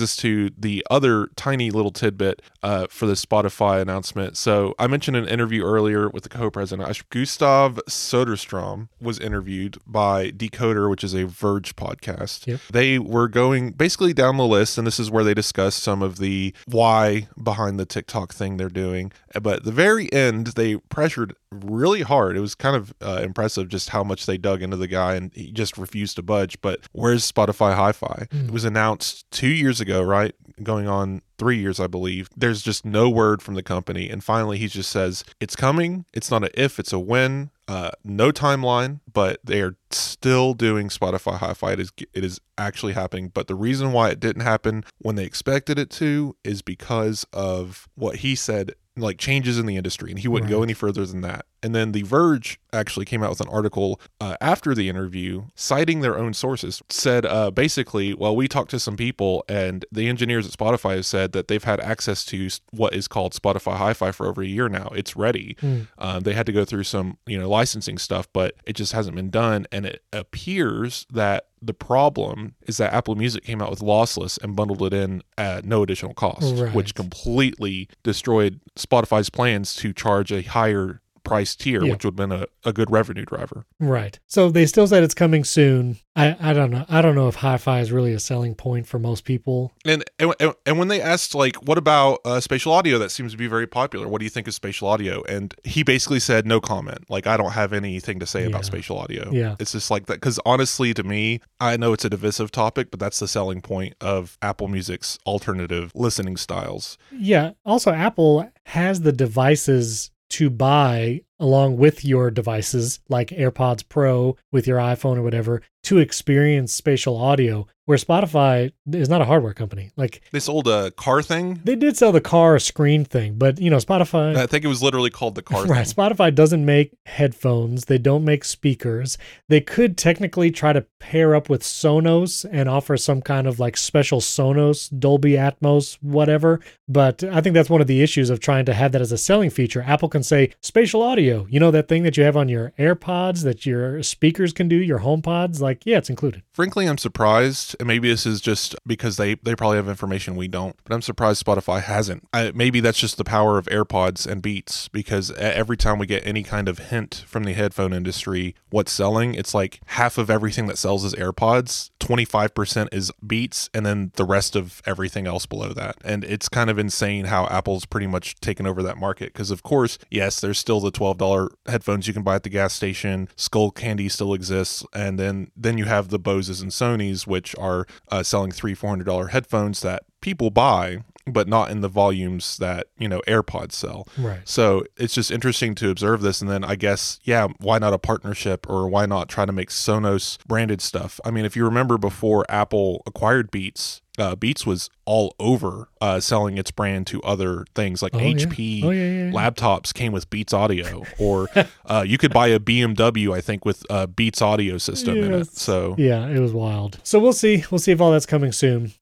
[0.00, 4.36] us to the other tiny little tidbit uh, for the Spotify announcement.
[4.36, 6.88] So I mentioned an interview earlier with the co-president.
[7.10, 12.46] Gustav Soderstrom was interviewed by Decoder, which is a Verge podcast.
[12.46, 12.60] Yep.
[12.70, 16.18] They were going basically down the list, and this is where they discussed some of
[16.18, 19.12] the why behind the TikTok thing they're doing.
[19.40, 22.36] But at the very end, they pressured really hard.
[22.36, 25.32] It was kind of uh, impressive just how much they dug into the guy, and
[25.34, 26.60] he just refused to budge.
[26.60, 28.28] But where's Spotify Hi-Fi?
[28.30, 28.48] Mm.
[28.48, 30.34] It was announced two years ago, right?
[30.62, 32.28] Going on three years, I believe.
[32.36, 36.04] There's just no word from the company, and finally, he just says it's coming.
[36.12, 37.50] It's not an if, it's a when.
[37.66, 41.72] Uh, no timeline, but they are still doing Spotify Hi-Fi.
[41.72, 43.28] It is it is actually happening.
[43.32, 47.88] But the reason why it didn't happen when they expected it to is because of
[47.94, 51.20] what he said like changes in the industry and he wouldn't go any further than
[51.22, 55.44] that and then the verge actually came out with an article uh, after the interview
[55.54, 60.08] citing their own sources said uh, basically well we talked to some people and the
[60.08, 64.10] engineers at spotify have said that they've had access to what is called spotify hi-fi
[64.12, 65.86] for over a year now it's ready Mm.
[65.98, 69.14] um, they had to go through some you know licensing stuff but it just hasn't
[69.16, 73.78] been done and it appears that the problem is that Apple Music came out with
[73.80, 76.74] lossless and bundled it in at no additional cost, Right.
[76.74, 81.92] which completely destroyed Spotify's plans to charge a higher price tier, Yeah.
[81.92, 83.64] which would have been a, a good revenue driver.
[83.80, 84.18] Right.
[84.26, 85.96] So they still said it's coming soon.
[86.16, 86.84] I, I don't know.
[86.88, 89.72] I don't know if hi-fi is really a selling point for most people.
[89.84, 90.32] And and,
[90.64, 92.98] and- when they asked like, what about uh, spatial audio?
[92.98, 94.06] That seems to be very popular.
[94.06, 95.22] What do you think of spatial audio?
[95.24, 97.08] And he basically said no comment.
[97.08, 98.48] Like I don't have anything to say Yeah.
[98.48, 99.30] about spatial audio.
[99.32, 99.56] Yeah.
[99.58, 100.14] it's just like that.
[100.14, 103.94] Because honestly, to me, I know it's a divisive topic, but that's the selling point
[104.00, 106.98] of Apple Music's alternative listening styles.
[107.12, 107.52] Yeah.
[107.64, 114.66] Also, Apple has the devices to buy along with your devices, like AirPods Pro with
[114.66, 119.90] your iPhone or whatever, to experience spatial audio, where Spotify is not a hardware company.
[119.96, 121.60] Like they sold a uh, car thing.
[121.64, 124.34] they did sell the car screen thing, but you know, Spotify.
[124.36, 125.86] I think it was literally called the car Right.
[125.86, 125.94] thing.
[125.94, 127.84] Spotify doesn't make headphones.
[127.86, 129.18] They don't make speakers.
[129.48, 133.76] They could technically try to pair up with Sonos and offer some kind of like
[133.76, 136.60] special Sonos, Dolby Atmos, whatever.
[136.88, 139.18] But I think that's one of the issues of trying to have that as a
[139.18, 139.82] selling feature.
[139.86, 141.46] Apple can say spatial audio.
[141.50, 144.76] You know that thing that you have on your AirPods that your speakers can do,
[144.76, 145.60] your HomePods?
[145.60, 146.42] Like, yeah, it's included.
[146.52, 147.76] Frankly, I'm surprised.
[147.78, 151.02] And maybe this is just because they, they probably have information we don't, but I'm
[151.02, 152.26] surprised Spotify hasn't.
[152.32, 156.26] I, maybe that's just the power of AirPods and Beats because every time we get
[156.26, 160.66] any kind of hint from the headphone industry what's selling, it's like half of everything
[160.66, 165.72] that sells is AirPods, 25% is Beats, and then the rest of everything else below
[165.72, 165.96] that.
[166.04, 169.62] And it's kind of insane how Apple's pretty much taken over that market because, of
[169.62, 173.28] course, yes, there's still the $12 headphones you can buy at the gas station.
[173.36, 178.22] Skullcandy still exists, and then then you have the Boses and Sonys, which are uh,
[178.22, 182.88] selling three four hundred dollar headphones that people buy, but not in the volumes that
[182.98, 184.06] you know AirPods sell.
[184.18, 184.40] Right.
[184.44, 187.98] So it's just interesting to observe this, and then I guess yeah, why not a
[187.98, 191.20] partnership or why not try to make Sonos branded stuff?
[191.24, 194.00] I mean, if you remember before Apple acquired Beats.
[194.16, 198.36] Uh, Beats was all over uh, selling its brand to other things like Oh, yeah.
[198.36, 199.32] HP Oh, yeah, yeah, yeah.
[199.32, 201.48] laptops came with Beats Audio, or
[201.86, 205.48] uh, you could buy a BMW, I think, with a Beats Audio system in it.
[205.56, 207.00] So Yeah, it was wild.
[207.02, 207.64] So we'll see.
[207.72, 208.92] We'll see if all that's coming soon.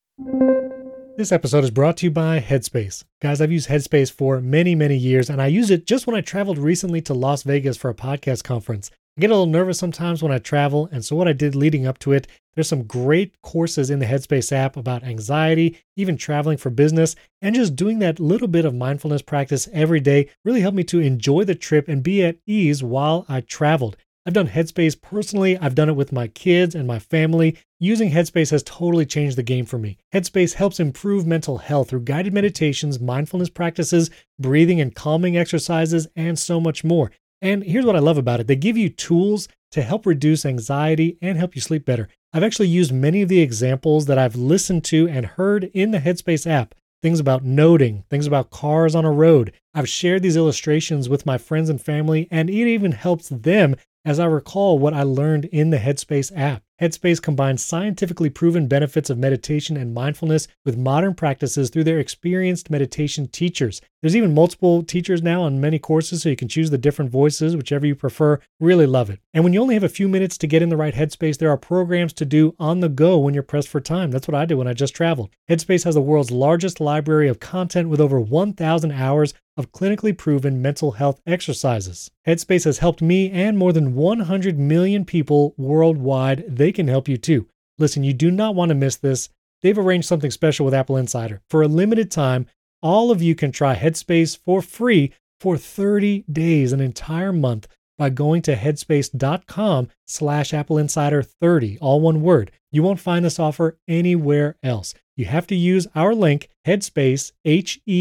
[1.15, 3.05] This episode is brought to you by Headspace.
[3.21, 6.23] Guys, I've used Headspace for many, many years, and I use it just when I
[6.23, 8.91] traveled recently to Las Vegas for a podcast conference.
[9.19, 11.87] I get a little nervous sometimes when I travel, and so what I did leading
[11.87, 16.57] up to it, there's some great courses in the Headspace app about anxiety, even traveling
[16.57, 20.79] for business, and just doing that little bit of mindfulness practice every day really helped
[20.79, 23.99] me to enjoy the trip and be at ease while I traveled.
[24.25, 25.59] I've done Headspace personally.
[25.59, 27.59] I've done it with my kids and my family.
[27.81, 29.99] Using Headspace has totally changed the game for me.
[30.15, 36.39] Headspace helps improve mental health through guided meditations, mindfulness practices, breathing and calming exercises, and
[36.39, 37.11] so much more.
[37.41, 41.19] And here's what I love about it they give you tools to help reduce anxiety
[41.21, 42.09] and help you sleep better.
[42.33, 45.99] I've actually used many of the examples that I've listened to and heard in the
[45.99, 49.53] Headspace app things about noting, things about cars on a road.
[49.75, 54.19] I've shared these illustrations with my friends and family, and it even helps them as
[54.19, 56.63] I recall what I learned in the Headspace app.
[56.83, 62.71] Headspace combines scientifically proven benefits of meditation and mindfulness with modern practices through their experienced
[62.71, 63.81] meditation teachers.
[64.01, 67.57] There's even multiple teachers now on many courses, so you can choose the different voices,
[67.57, 68.41] whichever you prefer.
[68.59, 69.21] Really love it.
[69.33, 71.51] And when you only have a few minutes to get in the right headspace, there
[71.51, 74.11] are programs to do on the go when you're pressed for time.
[74.11, 75.31] That's what I did when I just traveled.
[75.49, 80.63] Headspace has the world's largest library of content with over 1,000 hours of clinically proven
[80.63, 82.11] mental health exercises.
[82.27, 86.45] Headspace has helped me and more than 100 million people worldwide.
[86.49, 87.47] They can help you too.
[87.79, 89.29] Listen, you do not want to miss this.
[89.63, 91.41] They've arranged something special with Apple Insider.
[91.49, 92.47] For a limited time,
[92.83, 98.11] all of you can try Headspace for free for 30 days, an entire month, by
[98.11, 102.51] going to headspace.com slash Apple Insider 30, all one word.
[102.73, 104.95] You won't find this offer anywhere else.
[105.17, 107.99] You have to use our link, headspace, H-E-A-D-S-P-A-C-E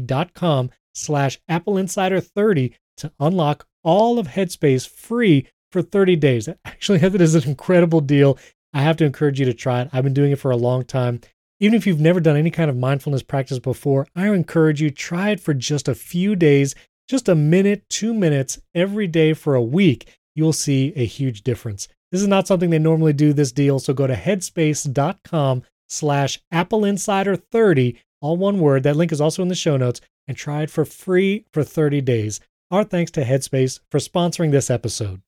[0.00, 6.48] dot com slash Apple Insider 30 to unlock all of Headspace free for 30 days.
[6.64, 8.38] Actually, that is an incredible deal.
[8.72, 9.90] I have to encourage you to try it.
[9.92, 11.20] I've been doing it for a long time.
[11.58, 15.30] Even if you've never done any kind of mindfulness practice before, I encourage you try
[15.30, 16.74] it for just a few days,
[17.08, 20.08] just a minute, 2 minutes every day for a week.
[20.36, 21.88] You'll see a huge difference.
[22.12, 26.84] This is not something they normally do this deal, so go to headspace.com slash Apple
[26.84, 28.84] Insider 30, all one word.
[28.84, 32.00] That link is also in the show notes, and try it for free for 30
[32.00, 32.40] days.
[32.70, 35.20] Our thanks to Headspace for sponsoring this episode.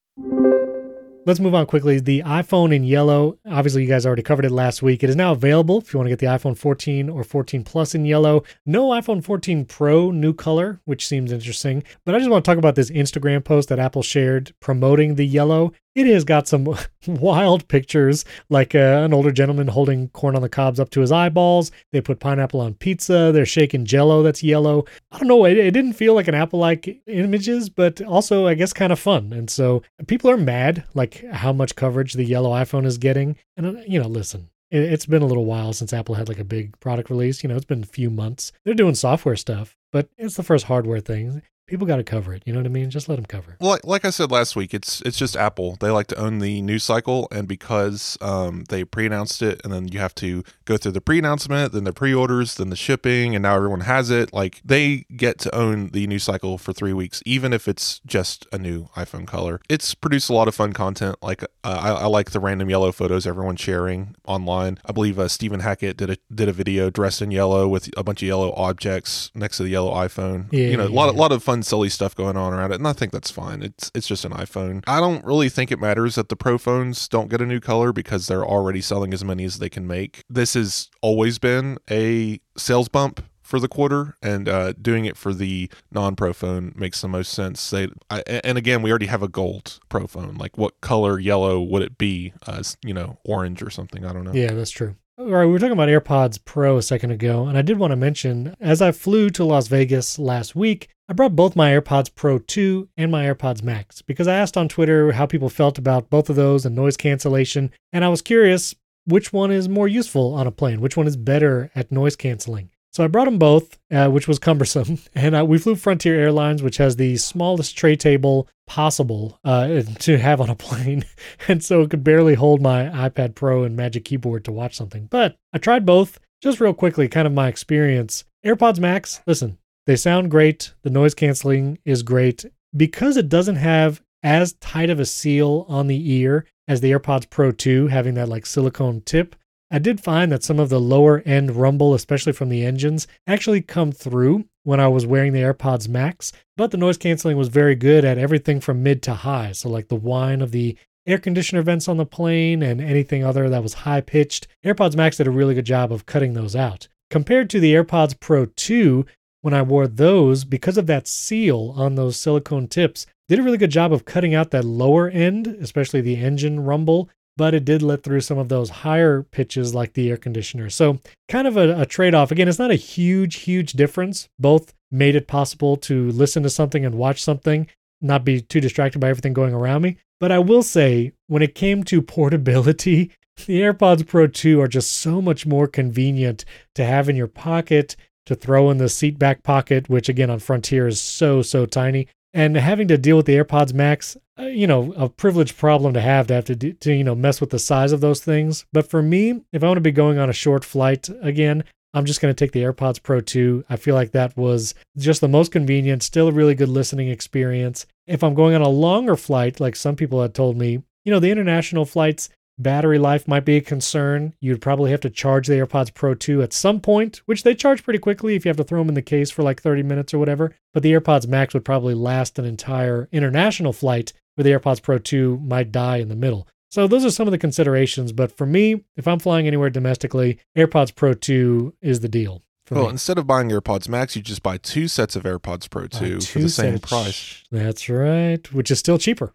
[1.26, 1.98] Let's move on quickly.
[1.98, 5.02] The iPhone in yellow, obviously, you guys already covered it last week.
[5.02, 7.96] It is now available if you want to get the iPhone 14 or 14 Plus
[7.96, 8.44] in yellow.
[8.64, 11.82] No iPhone 14 Pro new color, which seems interesting.
[12.04, 15.26] But I just want to talk about this Instagram post that Apple shared promoting the
[15.26, 15.72] yellow.
[15.96, 20.48] It has got some wild pictures, like uh, an older gentleman holding corn on the
[20.48, 21.72] cobs up to his eyeballs.
[21.90, 23.30] They put pineapple on pizza.
[23.32, 24.84] They're shaking jello that's yellow.
[25.10, 25.46] I don't know.
[25.46, 28.98] It, it didn't feel like an Apple like images, but also, I guess, kind of
[28.98, 29.32] fun.
[29.32, 33.36] And so people are mad, like how much coverage the yellow iPhone is getting.
[33.56, 36.44] And, uh, you know, listen, it's been a little while since Apple had like a
[36.44, 37.42] big product release.
[37.42, 38.52] You know, it's been a few months.
[38.64, 42.42] They're doing software stuff, but it's the first hardware thing people got to cover it.
[42.46, 42.90] You know what I mean?
[42.90, 43.56] Just let them cover it.
[43.60, 45.76] Well, like, like, I said last week, it's it's just Apple.
[45.80, 49.88] They like to own the news cycle, and because um, they pre-announced it, and then
[49.88, 53.56] you have to go through the pre-announcement, then the pre-orders, then the shipping, and now
[53.56, 54.32] everyone has it.
[54.32, 58.46] Like they get to own the news cycle for three weeks, even if it's just
[58.52, 59.60] a new iPhone color.
[59.68, 61.16] It's produced a lot of fun content.
[61.22, 64.78] Like uh, I, I, like the random yellow photos everyone's sharing online.
[64.84, 68.04] I believe uh, Stephen Hackett did a did a video dressed in yellow with a
[68.04, 70.52] bunch of yellow objects next to the yellow iPhone.
[70.52, 71.20] Yeah, you know, a lot, yeah.
[71.20, 73.62] lot of fun fun, silly stuff going on around it, and I think that's fine.
[73.62, 74.82] It's it's just an iPhone.
[74.86, 77.92] I don't really think it matters that the Pro phones don't get a new color
[77.92, 80.22] because they're already selling as many as they can make.
[80.28, 85.32] This has always been a sales bump for the quarter and uh, doing it for
[85.32, 89.28] the non-pro phone makes the most sense they I, and again we already have a
[89.28, 93.70] gold pro phone like what color yellow would it be uh, you know orange or
[93.70, 96.76] something i don't know yeah that's true all right, we were talking about AirPods Pro
[96.76, 100.18] a second ago, and I did want to mention as I flew to Las Vegas
[100.18, 104.34] last week, I brought both my AirPods Pro 2 and my AirPods Max because I
[104.34, 108.08] asked on Twitter how people felt about both of those and noise cancellation, and I
[108.08, 111.92] was curious which one is more useful on a plane, which one is better at
[111.92, 112.70] noise canceling.
[112.92, 114.98] So I brought them both, uh, which was cumbersome.
[115.14, 120.18] And uh, we flew Frontier Airlines, which has the smallest tray table possible uh, to
[120.18, 121.04] have on a plane.
[121.48, 125.06] and so it could barely hold my iPad Pro and Magic Keyboard to watch something.
[125.06, 128.24] But I tried both just real quickly, kind of my experience.
[128.44, 130.74] AirPods Max, listen, they sound great.
[130.82, 132.44] The noise canceling is great.
[132.76, 137.30] Because it doesn't have as tight of a seal on the ear as the AirPods
[137.30, 139.36] Pro 2, having that like silicone tip,
[139.70, 143.62] I did find that some of the lower end rumble, especially from the engines, actually
[143.62, 147.74] come through when I was wearing the AirPods Max, but the noise canceling was very
[147.74, 149.52] good at everything from mid to high.
[149.52, 153.48] So, like the whine of the air conditioner vents on the plane and anything other
[153.48, 156.88] that was high pitched, AirPods Max did a really good job of cutting those out.
[157.10, 159.06] Compared to the AirPods Pro 2,
[159.42, 163.58] when I wore those, because of that seal on those silicone tips, did a really
[163.58, 167.82] good job of cutting out that lower end, especially the engine rumble, but it did
[167.82, 170.70] let through some of those higher pitches like the air conditioner.
[170.70, 172.30] So, kind of a, a trade off.
[172.30, 174.28] Again, it's not a huge, huge difference.
[174.38, 177.66] Both made it possible to listen to something and watch something,
[178.00, 179.98] not be too distracted by everything going around me.
[180.18, 183.12] But I will say, when it came to portability,
[183.44, 186.44] the AirPods Pro 2 are just so much more convenient
[186.74, 187.96] to have in your pocket,
[188.26, 192.06] to throw in the seat back pocket, which again on Frontier is so, so tiny
[192.36, 196.02] and having to deal with the AirPods Max, uh, you know, a privileged problem to
[196.02, 198.66] have to have to, to, you know, mess with the size of those things.
[198.74, 202.04] But for me, if I want to be going on a short flight again, I'm
[202.04, 203.64] just going to take the AirPods Pro 2.
[203.70, 207.86] I feel like that was just the most convenient, still a really good listening experience.
[208.06, 211.20] If I'm going on a longer flight, like some people had told me, you know,
[211.20, 214.34] the international flights, battery life might be a concern.
[214.40, 217.84] You'd probably have to charge the AirPods Pro 2 at some point, which they charge
[217.84, 220.14] pretty quickly if you have to throw them in the case for like 30 minutes
[220.14, 220.54] or whatever.
[220.72, 224.98] But the AirPods Max would probably last an entire international flight, where the AirPods Pro
[224.98, 226.48] 2 might die in the middle.
[226.70, 228.12] So those are some of the considerations.
[228.12, 232.42] But for me, if I'm flying anywhere domestically, AirPods Pro 2 is the deal.
[232.70, 232.90] Well, me.
[232.90, 236.38] instead of buying AirPods Max, you just buy two sets of AirPods Pro 2 for
[236.40, 236.88] the same sets.
[236.88, 237.44] price.
[237.50, 239.34] That's right, which is still cheaper.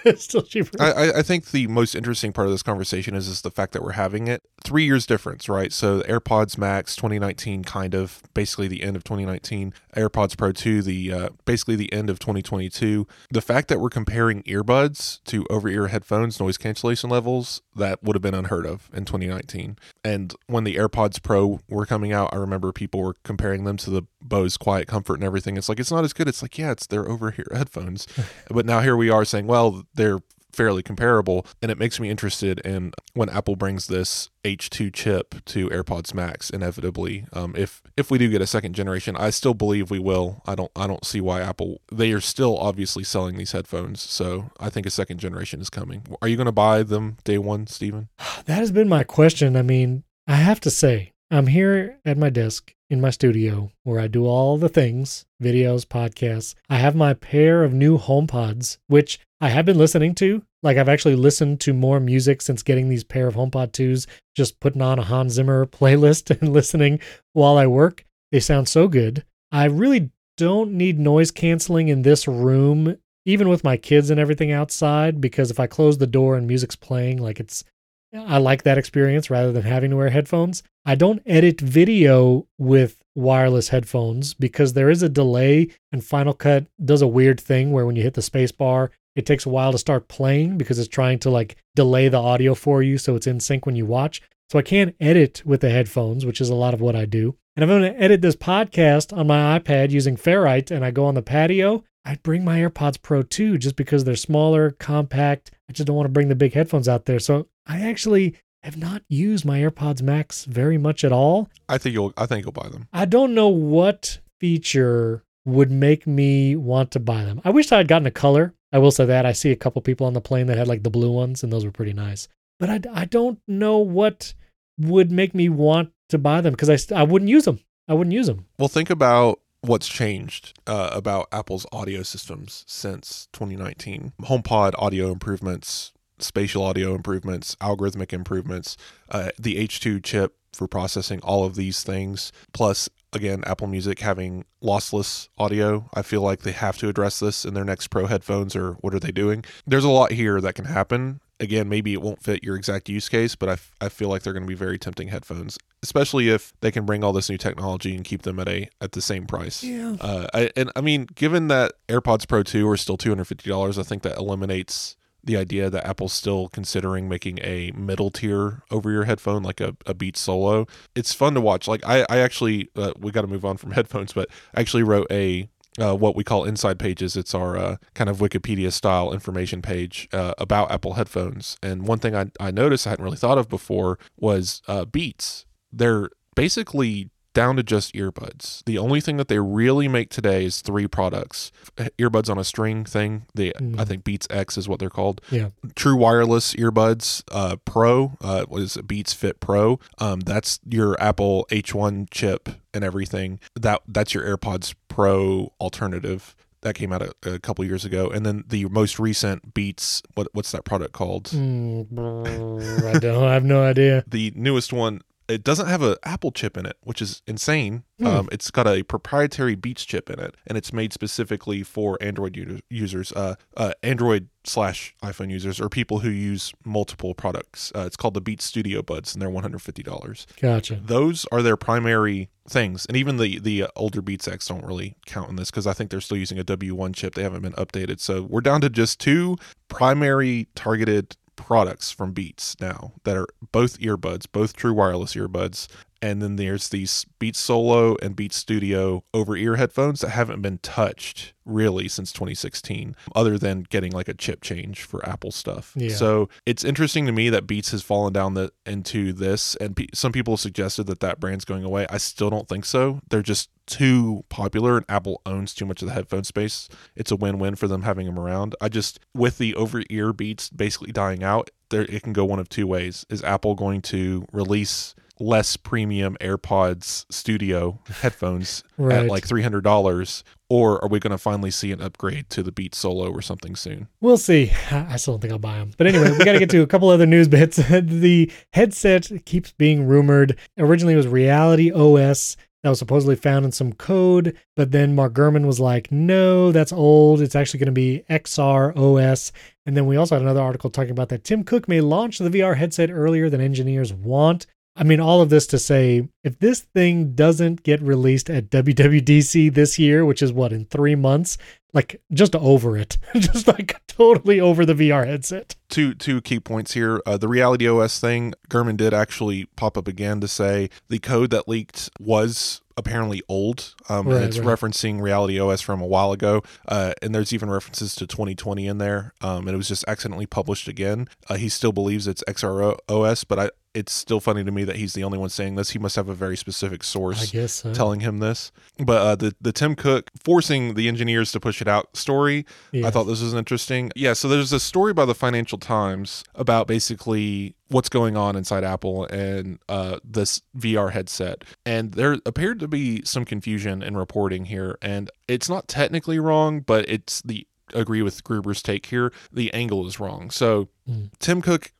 [0.04, 0.70] it's still cheaper.
[0.80, 3.82] I, I think the most interesting part of this conversation is, is the fact that
[3.82, 4.42] we're having it.
[4.64, 5.72] Three years difference, right?
[5.72, 9.74] So AirPods Max 2019, kind of basically the end of 2019.
[9.96, 13.06] AirPods Pro 2, the uh, basically the end of 2022.
[13.30, 18.22] The fact that we're comparing earbuds to over-ear headphones noise cancellation levels that would have
[18.22, 19.78] been unheard of in 2019.
[20.04, 23.90] And when the AirPods Pro were coming out, I remember people were comparing them to
[23.90, 25.56] the Bose Quiet Comfort and everything.
[25.56, 26.28] It's like it's not as good.
[26.28, 28.06] It's like yeah, it's their over-ear headphones.
[28.50, 30.20] but now here we are saying, well, they're
[30.52, 35.68] fairly comparable and it makes me interested in when apple brings this h2 chip to
[35.68, 39.90] airpods max inevitably um, if if we do get a second generation i still believe
[39.90, 43.52] we will i don't i don't see why apple they are still obviously selling these
[43.52, 47.16] headphones so i think a second generation is coming are you going to buy them
[47.24, 48.08] day one stephen
[48.46, 52.30] that has been my question i mean i have to say i'm here at my
[52.30, 56.54] desk in my studio where I do all the things videos, podcasts.
[56.68, 60.42] I have my pair of new HomePods, which I have been listening to.
[60.62, 64.60] Like, I've actually listened to more music since getting these pair of HomePod 2s, just
[64.60, 67.00] putting on a Hans Zimmer playlist and listening
[67.32, 68.04] while I work.
[68.32, 69.24] They sound so good.
[69.50, 74.52] I really don't need noise canceling in this room, even with my kids and everything
[74.52, 77.64] outside, because if I close the door and music's playing, like it's
[78.12, 80.62] I like that experience rather than having to wear headphones.
[80.84, 86.66] I don't edit video with wireless headphones because there is a delay and Final Cut
[86.84, 89.72] does a weird thing where when you hit the space bar, it takes a while
[89.72, 93.26] to start playing because it's trying to like delay the audio for you so it's
[93.26, 94.22] in sync when you watch.
[94.48, 97.36] So I can't edit with the headphones, which is a lot of what I do.
[97.54, 101.04] And I'm going to edit this podcast on my iPad using Ferrite and I go
[101.04, 105.50] on the patio, I'd bring my AirPods Pro 2 just because they're smaller, compact.
[105.68, 107.18] I just don't want to bring the big headphones out there.
[107.18, 111.48] So I actually have not used my AirPods Max very much at all.
[111.68, 112.88] I think you'll I think you'll buy them.
[112.92, 117.40] I don't know what feature would make me want to buy them.
[117.44, 118.54] I wish I had gotten a color.
[118.72, 120.82] I will say that I see a couple people on the plane that had like
[120.82, 122.28] the blue ones and those were pretty nice.
[122.58, 124.34] But I, I don't know what
[124.78, 127.60] would make me want to buy them because I, I wouldn't use them.
[127.88, 128.46] I wouldn't use them.
[128.58, 134.12] Well, think about what's changed uh, about Apple's audio systems since 2019.
[134.22, 138.76] HomePod audio improvements, spatial audio improvements, algorithmic improvements,
[139.10, 144.44] uh, the H2 chip for processing all of these things, plus again Apple Music having
[144.62, 145.88] lossless audio.
[145.94, 148.94] I feel like they have to address this in their next Pro headphones or what
[148.94, 149.44] are they doing?
[149.66, 151.20] There's a lot here that can happen.
[151.40, 154.22] Again, maybe it won't fit your exact use case, but I, f- I feel like
[154.22, 157.38] they're going to be very tempting headphones, especially if they can bring all this new
[157.38, 159.62] technology and keep them at a at the same price.
[159.62, 159.96] Yeah.
[160.00, 164.02] Uh, I, and I mean, given that AirPods Pro 2 are still $250, I think
[164.02, 169.42] that eliminates the idea that Apple's still considering making a middle tier over your headphone,
[169.42, 170.66] like a, a Beats Solo.
[170.94, 171.68] It's fun to watch.
[171.68, 174.82] Like I, I actually, uh, we got to move on from headphones, but I actually
[174.82, 177.16] wrote a uh, what we call inside pages.
[177.16, 181.56] It's our uh, kind of Wikipedia style information page uh, about Apple headphones.
[181.62, 185.46] And one thing I, I noticed I hadn't really thought of before was uh, Beats.
[185.72, 188.64] They're basically down to just earbuds.
[188.64, 192.84] The only thing that they really make today is three products: earbuds on a string
[192.84, 193.26] thing.
[193.34, 193.78] The mm.
[193.78, 195.20] I think Beats X is what they're called.
[195.30, 195.50] Yeah.
[195.74, 197.22] True wireless earbuds.
[197.30, 199.78] Uh, Pro uh, was Beats Fit Pro.
[199.98, 203.40] Um, that's your Apple H1 chip and everything.
[203.54, 208.24] That that's your AirPods Pro alternative that came out a, a, couple years ago, and
[208.24, 210.02] then the most recent Beats.
[210.14, 211.24] What what's that product called?
[211.24, 213.24] Mm, I don't.
[213.24, 214.04] I have no idea.
[214.06, 217.84] the newest one it doesn't have an Apple chip in it, which is insane.
[218.00, 218.06] Mm.
[218.06, 222.36] Um, it's got a proprietary Beats chip in it, and it's made specifically for Android
[222.36, 227.70] u- users, uh, uh, Android slash iPhone users, or people who use multiple products.
[227.74, 230.26] Uh, it's called the Beats Studio Buds, and they're one hundred fifty dollars.
[230.40, 230.80] Gotcha.
[230.82, 235.30] Those are their primary things, and even the the older Beats X don't really count
[235.30, 237.14] in this because I think they're still using a W1 chip.
[237.14, 239.36] They haven't been updated, so we're down to just two
[239.68, 241.16] primary targeted
[241.50, 245.66] products from Beats now that are both earbuds, both true wireless earbuds.
[246.02, 250.58] And then there's these Beats Solo and Beats Studio over ear headphones that haven't been
[250.58, 255.72] touched really since 2016, other than getting like a chip change for Apple stuff.
[255.76, 255.94] Yeah.
[255.94, 259.88] So it's interesting to me that Beats has fallen down the, into this, and pe-
[259.92, 261.86] some people suggested that that brand's going away.
[261.90, 263.00] I still don't think so.
[263.10, 266.68] They're just too popular, and Apple owns too much of the headphone space.
[266.96, 268.54] It's a win-win for them having them around.
[268.60, 272.48] I just with the over-ear Beats basically dying out, there it can go one of
[272.48, 273.06] two ways.
[273.10, 279.00] Is Apple going to release less premium AirPods Studio headphones Right.
[279.00, 282.42] at like three hundred dollars, or are we going to finally see an upgrade to
[282.42, 283.88] the Beat Solo or something soon?
[284.00, 284.50] We'll see.
[284.70, 285.72] I still don't think I'll buy them.
[285.76, 287.56] But anyway, we got to get to a couple other news bits.
[287.82, 290.36] the headset keeps being rumored.
[290.58, 295.14] Originally, it was Reality OS that was supposedly found in some code, but then Mark
[295.14, 297.22] Gurman was like, no, that's old.
[297.22, 299.32] It's actually going to be XR OS.
[299.64, 302.28] And then we also had another article talking about that Tim Cook may launch the
[302.28, 304.44] VR headset earlier than engineers want.
[304.80, 309.52] I mean, all of this to say, if this thing doesn't get released at WWDC
[309.52, 311.36] this year, which is what, in three months,
[311.74, 315.54] like just over it, just like totally over the VR headset.
[315.68, 317.02] two two key points here.
[317.04, 321.28] Uh, the Reality OS thing, Gurman did actually pop up again to say the code
[321.30, 323.74] that leaked was apparently old.
[323.90, 324.58] Um, Right, and it's right.
[324.58, 326.42] referencing Reality OS from a while ago.
[326.66, 329.12] Uh, and there's even references to 2020 in there.
[329.20, 331.06] Um, and it was just accidentally published again.
[331.28, 334.94] Uh, he still believes it's XROS, but I, it's still funny to me that he's
[334.94, 335.70] the only one saying this.
[335.70, 337.72] He must have a very specific I source guess so.
[337.72, 338.50] telling him this.
[338.78, 342.86] But uh, the the Tim Cook forcing the engineers to push it out story Yeah.
[342.86, 343.92] I thought this was interesting.
[343.94, 348.64] Yeah, so there's a story by the Financial Times about basically what's going on inside
[348.64, 351.44] Apple and uh, this VR headset.
[351.64, 354.76] And there appeared to be some confusion in reporting here.
[354.82, 359.12] And it's not technically wrong, but it's the agree with Gruber's take here.
[359.32, 360.30] The angle is wrong.
[360.30, 361.10] So Mm.
[361.20, 361.70] Tim Cook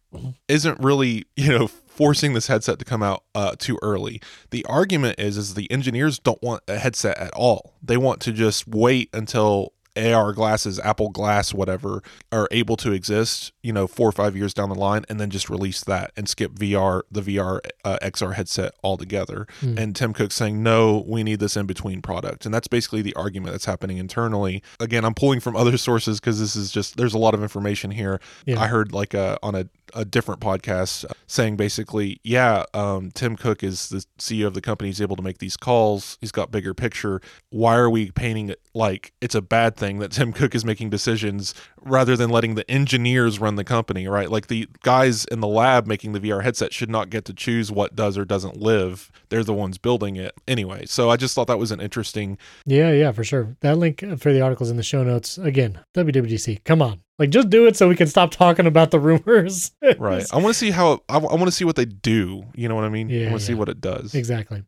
[0.48, 4.20] isn't really, you know, forcing this headset to come out uh, too early.
[4.50, 7.74] The argument is is the engineers don't want a headset at all.
[7.82, 13.52] They want to just wait until AR glasses, Apple Glass, whatever, are able to exist,
[13.62, 16.28] you know, four or five years down the line, and then just release that and
[16.28, 19.46] skip VR, the VR uh, XR headset altogether.
[19.60, 19.78] Hmm.
[19.78, 22.44] And Tim Cook saying, no, we need this in between product.
[22.44, 24.62] And that's basically the argument that's happening internally.
[24.78, 27.90] Again, I'm pulling from other sources because this is just, there's a lot of information
[27.90, 28.20] here.
[28.46, 28.60] Yeah.
[28.60, 33.36] I heard like a, on a, a different podcast uh, saying basically, yeah, um, Tim
[33.36, 34.88] Cook is the CEO of the company.
[34.88, 36.18] He's able to make these calls.
[36.20, 37.20] He's got bigger picture.
[37.50, 40.90] Why are we painting it like it's a bad thing that Tim Cook is making
[40.90, 44.30] decisions rather than letting the engineers run the company, right?
[44.30, 47.70] Like the guys in the lab making the VR headset should not get to choose
[47.72, 49.10] what does or doesn't live.
[49.28, 50.86] They're the ones building it anyway.
[50.86, 53.56] So I just thought that was an interesting Yeah, yeah, for sure.
[53.60, 55.38] That link for the articles in the show notes.
[55.38, 56.64] Again, WWDC.
[56.64, 57.00] Come on.
[57.20, 59.72] Like, just do it so we can stop talking about the rumors.
[59.98, 60.24] right.
[60.32, 62.44] I want to see how I, want to see what they do.
[62.54, 63.10] You know what I mean?
[63.10, 64.14] I Yeah, want to see what it does.
[64.14, 64.64] Exactly.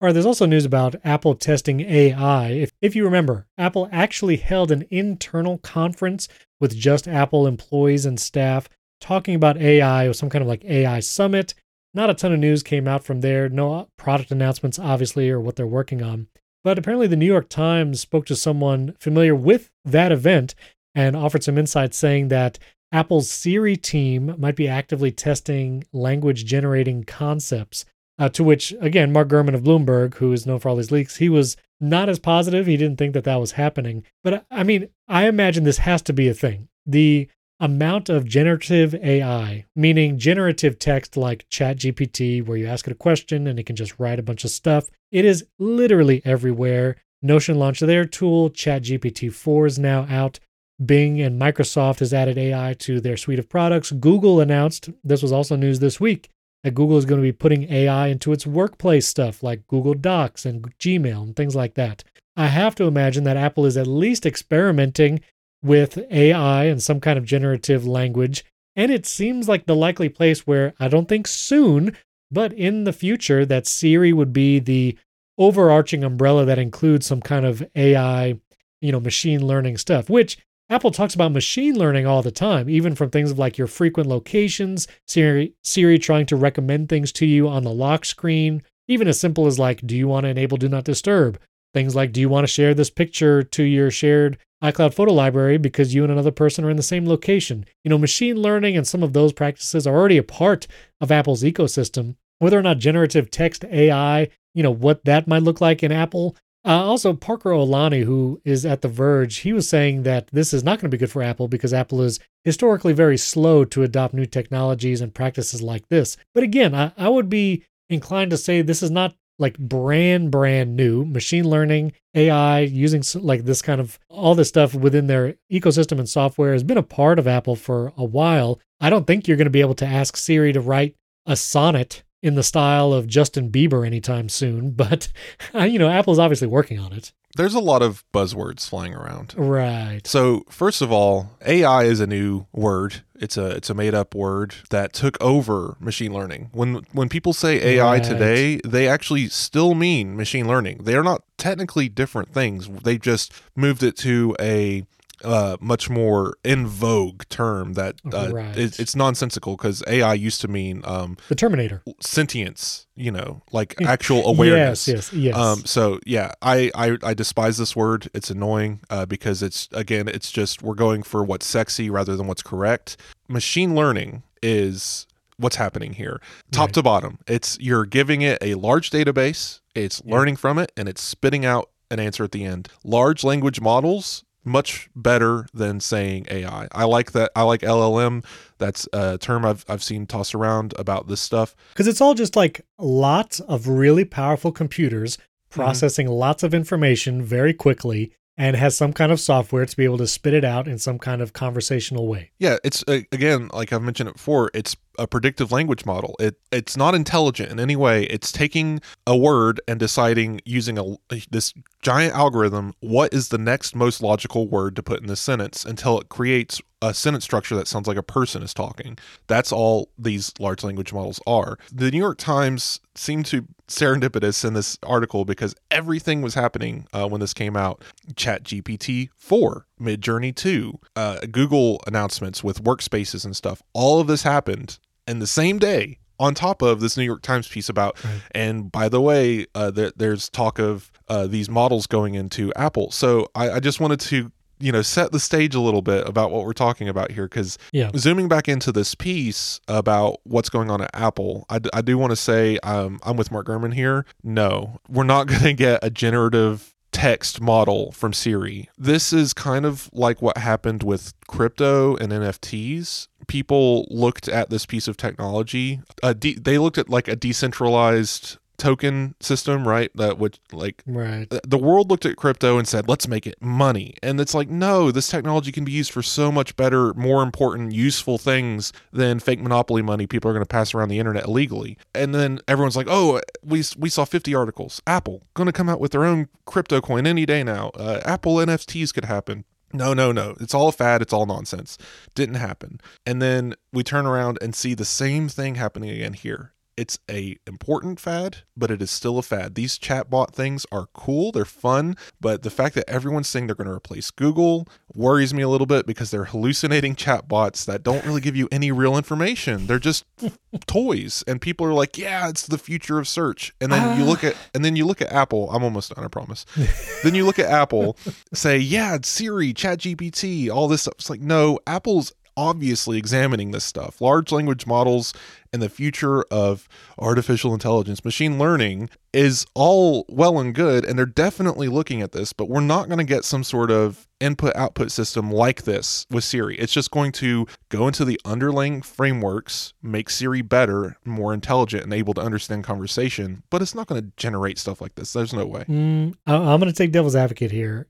[0.00, 2.50] All right, there's also news about Apple testing AI.
[2.50, 6.28] If, if you remember, Apple actually held an internal conference
[6.60, 8.68] with just Apple employees and staff
[9.00, 10.04] talking about AI.
[10.04, 11.54] It was some kind of like AI summit.
[11.92, 13.48] Not a ton of news came out from there.
[13.48, 16.28] No uh, product announcements, obviously, or what they're working on.
[16.62, 20.54] But apparently, the New York Times spoke to someone familiar with that event
[20.96, 22.58] and offered some insights saying that
[22.90, 27.84] Apple's Siri team might be actively testing language generating concepts.
[28.18, 31.16] Uh, to which, again, Mark Gurman of Bloomberg, who is known for all these leaks,
[31.16, 32.66] he was not as positive.
[32.66, 34.04] He didn't think that that was happening.
[34.24, 36.68] But uh, I mean, I imagine this has to be a thing.
[36.86, 37.28] The
[37.60, 43.46] amount of generative AI, meaning generative text like ChatGPT, where you ask it a question
[43.46, 46.96] and it can just write a bunch of stuff, it is literally everywhere.
[47.20, 48.48] Notion launched their tool.
[48.48, 50.38] ChatGPT 4 is now out.
[50.84, 53.92] Bing and Microsoft has added AI to their suite of products.
[53.92, 56.28] Google announced, this was also news this week,
[56.62, 60.44] that Google is going to be putting AI into its workplace stuff like Google Docs
[60.44, 62.04] and Gmail and things like that.
[62.36, 65.20] I have to imagine that Apple is at least experimenting
[65.62, 68.44] with AI and some kind of generative language.
[68.74, 71.96] And it seems like the likely place where I don't think soon,
[72.30, 74.98] but in the future, that Siri would be the
[75.38, 78.38] overarching umbrella that includes some kind of AI,
[78.82, 80.36] you know, machine learning stuff, which
[80.68, 84.88] Apple talks about machine learning all the time, even from things like your frequent locations,
[85.06, 89.46] Siri, Siri trying to recommend things to you on the lock screen, even as simple
[89.46, 91.38] as like, do you want to enable do not disturb?
[91.72, 95.56] Things like, do you want to share this picture to your shared iCloud photo library
[95.56, 97.64] because you and another person are in the same location?
[97.84, 100.66] You know, machine learning and some of those practices are already a part
[101.00, 102.16] of Apple's ecosystem.
[102.40, 106.36] Whether or not generative text AI, you know, what that might look like in Apple,
[106.66, 110.64] uh, also, Parker Ortolani, who is at The Verge, he was saying that this is
[110.64, 114.14] not going to be good for Apple because Apple is historically very slow to adopt
[114.14, 116.16] new technologies and practices like this.
[116.34, 120.74] But again, I, I would be inclined to say this is not like brand brand
[120.74, 125.98] new machine learning ai using like this kind of all this stuff within their ecosystem
[125.98, 129.36] and software has been a part of apple for a while i don't think you're
[129.36, 130.96] going to be able to ask siri to write
[131.26, 135.08] a sonnet in the style of justin bieber anytime soon but
[135.54, 139.34] uh, you know apple's obviously working on it there's a lot of buzzwords flying around.
[139.36, 140.00] Right.
[140.06, 143.02] So, first of all, AI is a new word.
[143.14, 146.50] It's a it's a made up word that took over machine learning.
[146.52, 148.04] When when people say AI Right.
[148.04, 150.84] today, they actually still mean machine learning.
[150.84, 152.68] They are not technically different things.
[152.68, 154.86] They just moved it to a
[155.24, 158.56] uh, much more in vogue term that uh, Right.
[158.56, 161.82] it- it's nonsensical because AI used to mean um, The Terminator.
[162.00, 164.86] sentience, you know, like actual awareness.
[164.88, 165.36] Yes, yes, yes.
[165.36, 168.08] Um, so yeah, I, I I despise this word.
[168.14, 172.26] It's annoying uh, because it's again, it's just we're going for what's sexy rather than
[172.26, 172.96] what's correct.
[173.28, 175.06] Machine learning is
[175.38, 176.74] what's happening here, top Right.
[176.74, 177.18] to bottom.
[177.26, 180.14] It's you're giving it a large database, it's Yeah.
[180.14, 182.68] learning from it, and it's spitting out an answer at the end.
[182.84, 186.68] Large language models much better than saying AI.
[186.72, 187.32] I like that.
[187.36, 188.24] I like LLM.
[188.58, 191.54] That's a term I've I've seen tossed around about this stuff.
[191.72, 195.18] Because it's all just like lots of really powerful computers
[195.50, 195.60] Mm-hmm.
[195.60, 199.96] processing lots of information very quickly and has some kind of software to be able
[199.96, 202.32] to spit it out in some kind of conversational way.
[202.40, 206.14] Yeah, it's again, like I've mentioned it before, it's a predictive language model.
[206.18, 208.04] It it's not intelligent in any way.
[208.04, 210.96] It's taking a word and deciding using a
[211.30, 215.64] this giant algorithm what is the next most logical word to put in this sentence
[215.64, 218.98] until it creates a sentence structure that sounds like a person is talking.
[219.26, 221.58] That's all these large language models are.
[221.72, 227.08] The New York Times seemed to serendipitous in this article because everything was happening uh,
[227.08, 227.82] when this came out.
[228.14, 233.62] Chat GPT 4, Midjourney 2, uh, Google announcements with workspaces and stuff.
[233.72, 237.46] All of this happened in the same day on top of this New York Times
[237.46, 238.22] piece about, Right.
[238.32, 242.90] and by the way, uh, there, there's talk of uh, these models going into Apple.
[242.90, 246.30] So I, I just wanted to, you know, set the stage a little bit about
[246.30, 247.90] what we're talking about here because Yeah.
[247.96, 251.98] zooming back into this piece about what's going on at Apple, I, d- I do
[251.98, 254.06] want to say um, I'm with Mark Gurman here.
[254.24, 258.70] No, we're not going to get a generative text model from Siri.
[258.78, 263.08] This is kind of like what happened with crypto and NFTs.
[263.26, 265.80] People looked at this piece of technology.
[266.02, 269.90] Uh, de- they looked at like a decentralized token system, right?
[269.94, 271.26] That would like Right.
[271.46, 273.94] the world looked at crypto and said, let's make it money.
[274.02, 277.72] And it's like, no, this technology can be used for so much better, more important,
[277.72, 281.76] useful things than fake monopoly money people are going to pass around the internet illegally.
[281.94, 284.80] And then everyone's like, oh, we, we saw 50 articles.
[284.86, 287.72] Apple going to come out with their own crypto coin any day now.
[287.74, 289.44] Uh, Apple NFTs could happen.
[289.72, 290.36] No, no, no.
[290.40, 291.02] It's all a fad.
[291.02, 291.76] It's all nonsense.
[292.14, 292.80] Didn't happen.
[293.04, 296.52] And then we turn around and see the same thing happening again here.
[296.76, 299.54] It's a important fad, but it is still a fad.
[299.54, 303.68] These chatbot things are cool, they're fun, but the fact that everyone's saying they're going
[303.68, 308.20] to replace Google worries me a little bit because they're hallucinating chatbots that don't really
[308.20, 309.66] give you any real information.
[309.66, 310.04] They're just
[310.66, 314.22] toys and people are like, "Yeah, it's the future of search." And then you look
[314.22, 314.28] ah.
[314.28, 316.44] at and then you look at Apple, I'm almost done, I promise.
[317.02, 317.96] then you look at Apple,
[318.34, 323.64] say, "Yeah, it's Siri, ChatGPT, all this stuff." It's like, "No, Apple's obviously examining this
[323.64, 324.00] stuff.
[324.00, 325.14] Large language models
[325.52, 326.68] and the future of
[326.98, 332.32] artificial intelligence, machine learning is all well and good, and they're definitely looking at this,
[332.32, 336.24] but we're not going to get some sort of input output system like this with
[336.24, 336.58] Siri.
[336.58, 341.94] It's just going to go into the underlying frameworks, make Siri better, more intelligent, and
[341.94, 345.12] able to understand conversation, but it's not going to generate stuff like this.
[345.12, 345.64] There's no way.
[345.64, 347.86] Mm, I'm going to take devil's advocate here.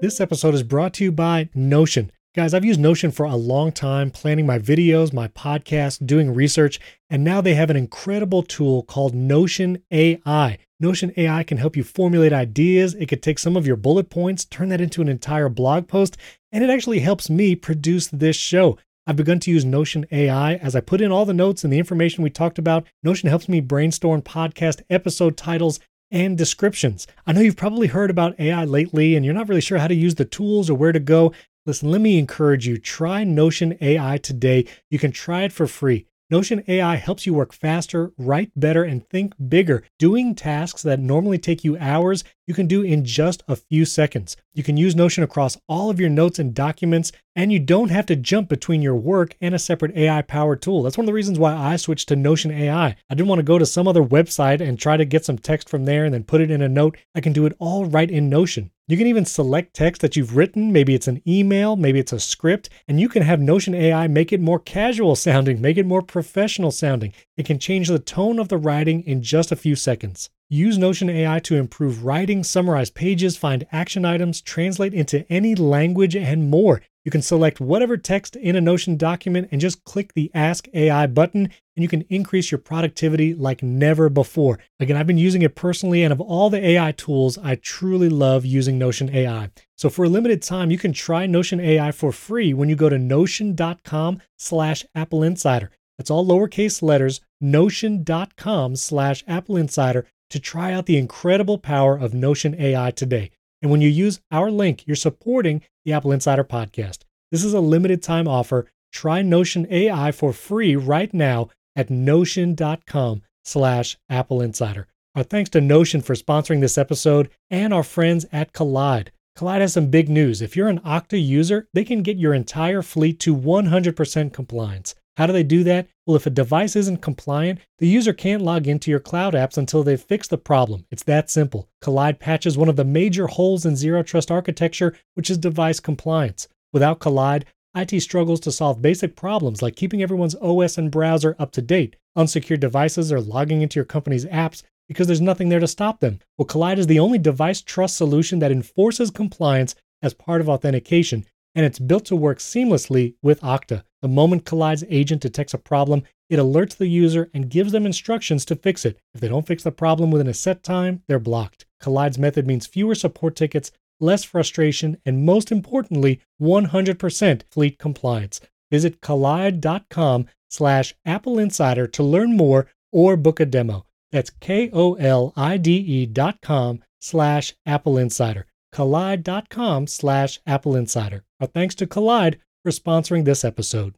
[0.00, 2.12] This episode is brought to you by Notion.
[2.34, 6.78] Guys, I've used Notion for a long time, planning my videos, my podcast, doing research,
[7.08, 10.58] and now they have an incredible tool called Notion AI.
[10.78, 12.94] Notion AI can help you formulate ideas.
[12.94, 16.18] It could take some of your bullet points, turn that into an entire blog post,
[16.52, 18.76] and it actually helps me produce this show.
[19.06, 21.78] I've begun to use Notion AI as I put in all the notes and the
[21.78, 22.86] information we talked about.
[23.02, 27.06] Notion helps me brainstorm podcast episode titles and descriptions.
[27.26, 29.94] I know you've probably heard about AI lately and you're not really sure how to
[29.94, 31.32] use the tools or where to go.
[31.68, 34.64] Listen, let me encourage you try Notion AI today.
[34.88, 36.06] You can try it for free.
[36.30, 39.82] Notion AI helps you work faster, write better, and think bigger.
[39.98, 44.34] Doing tasks that normally take you hours, you can do in just a few seconds.
[44.54, 48.04] You can use Notion across all of your notes and documents, and you don't have
[48.04, 50.82] to jump between your work and a separate AI powered tool.
[50.82, 52.88] That's one of the reasons why I switched to Notion AI.
[52.88, 55.68] I didn't want to go to some other website and try to get some text
[55.68, 56.98] from there and then put it in a note.
[57.14, 58.72] I can do it all right in Notion.
[58.88, 60.72] You can even select text that you've written.
[60.72, 64.32] Maybe it's an email, maybe it's a script, and you can have Notion AI make
[64.32, 67.12] it more casual sounding, make it more professional sounding.
[67.36, 70.28] It can change the tone of the writing in just a few seconds.
[70.50, 76.16] Use Notion AI to improve writing, summarize pages, find action items, translate into any language,
[76.16, 76.80] and more.
[77.08, 81.06] You can select whatever text in a Notion document and just click the Ask AI
[81.06, 81.44] button,
[81.74, 84.58] and you can increase your productivity like never before.
[84.78, 88.44] Again, I've been using it personally, and of all the AI tools, I truly love
[88.44, 89.48] using Notion AI.
[89.74, 92.90] So for a limited time, you can try Notion AI for free when you go
[92.90, 95.70] to notion.com slash Apple Insider.
[95.96, 102.12] That's all lowercase letters, notion.com slash Apple Insider to try out the incredible power of
[102.12, 103.30] Notion AI today.
[103.62, 106.98] And when you use our link, you're supporting the Apple Insider podcast.
[107.30, 108.66] This is a limited time offer.
[108.92, 114.86] Try Notion AI for free right now at notion.com slash Apple Insider.
[115.14, 119.08] Our thanks to Notion for sponsoring this episode and our friends at Kolide.
[119.36, 120.42] Kolide has some big news.
[120.42, 124.94] If you're an Okta user, they can get your entire fleet to 100% compliance.
[125.18, 125.88] How do they do that?
[126.06, 129.82] Well, if a device isn't compliant, the user can't log into your cloud apps until
[129.82, 130.86] they've fixed the problem.
[130.92, 131.68] It's that simple.
[131.82, 136.46] Kolide patches one of the major holes in zero trust architecture, which is device compliance.
[136.72, 137.42] Without Kolide,
[137.74, 141.96] IT struggles to solve basic problems like keeping everyone's OS and browser up to date.
[142.14, 146.20] Unsecured devices are logging into your company's apps because there's nothing there to stop them.
[146.36, 151.26] Well, Kolide is the only device trust solution that enforces compliance as part of authentication,
[151.56, 153.82] and it's built to work seamlessly with Okta.
[154.00, 158.44] The moment Kolide's agent detects a problem, it alerts the user and gives them instructions
[158.46, 158.98] to fix it.
[159.14, 161.66] If they don't fix the problem within a set time, they're blocked.
[161.82, 168.40] Kolide's method means fewer support tickets, less frustration, and most importantly, 100% fleet compliance.
[168.70, 173.84] Visit kolide.com slash Apple Insider to learn more or book a demo.
[174.12, 178.46] That's K-O-L-I-D-E dot com slash Apple Insider.
[178.74, 181.24] Kolide.com slash Apple Insider.
[181.40, 182.38] Our thanks to Kolide
[182.68, 183.94] for sponsoring this episode.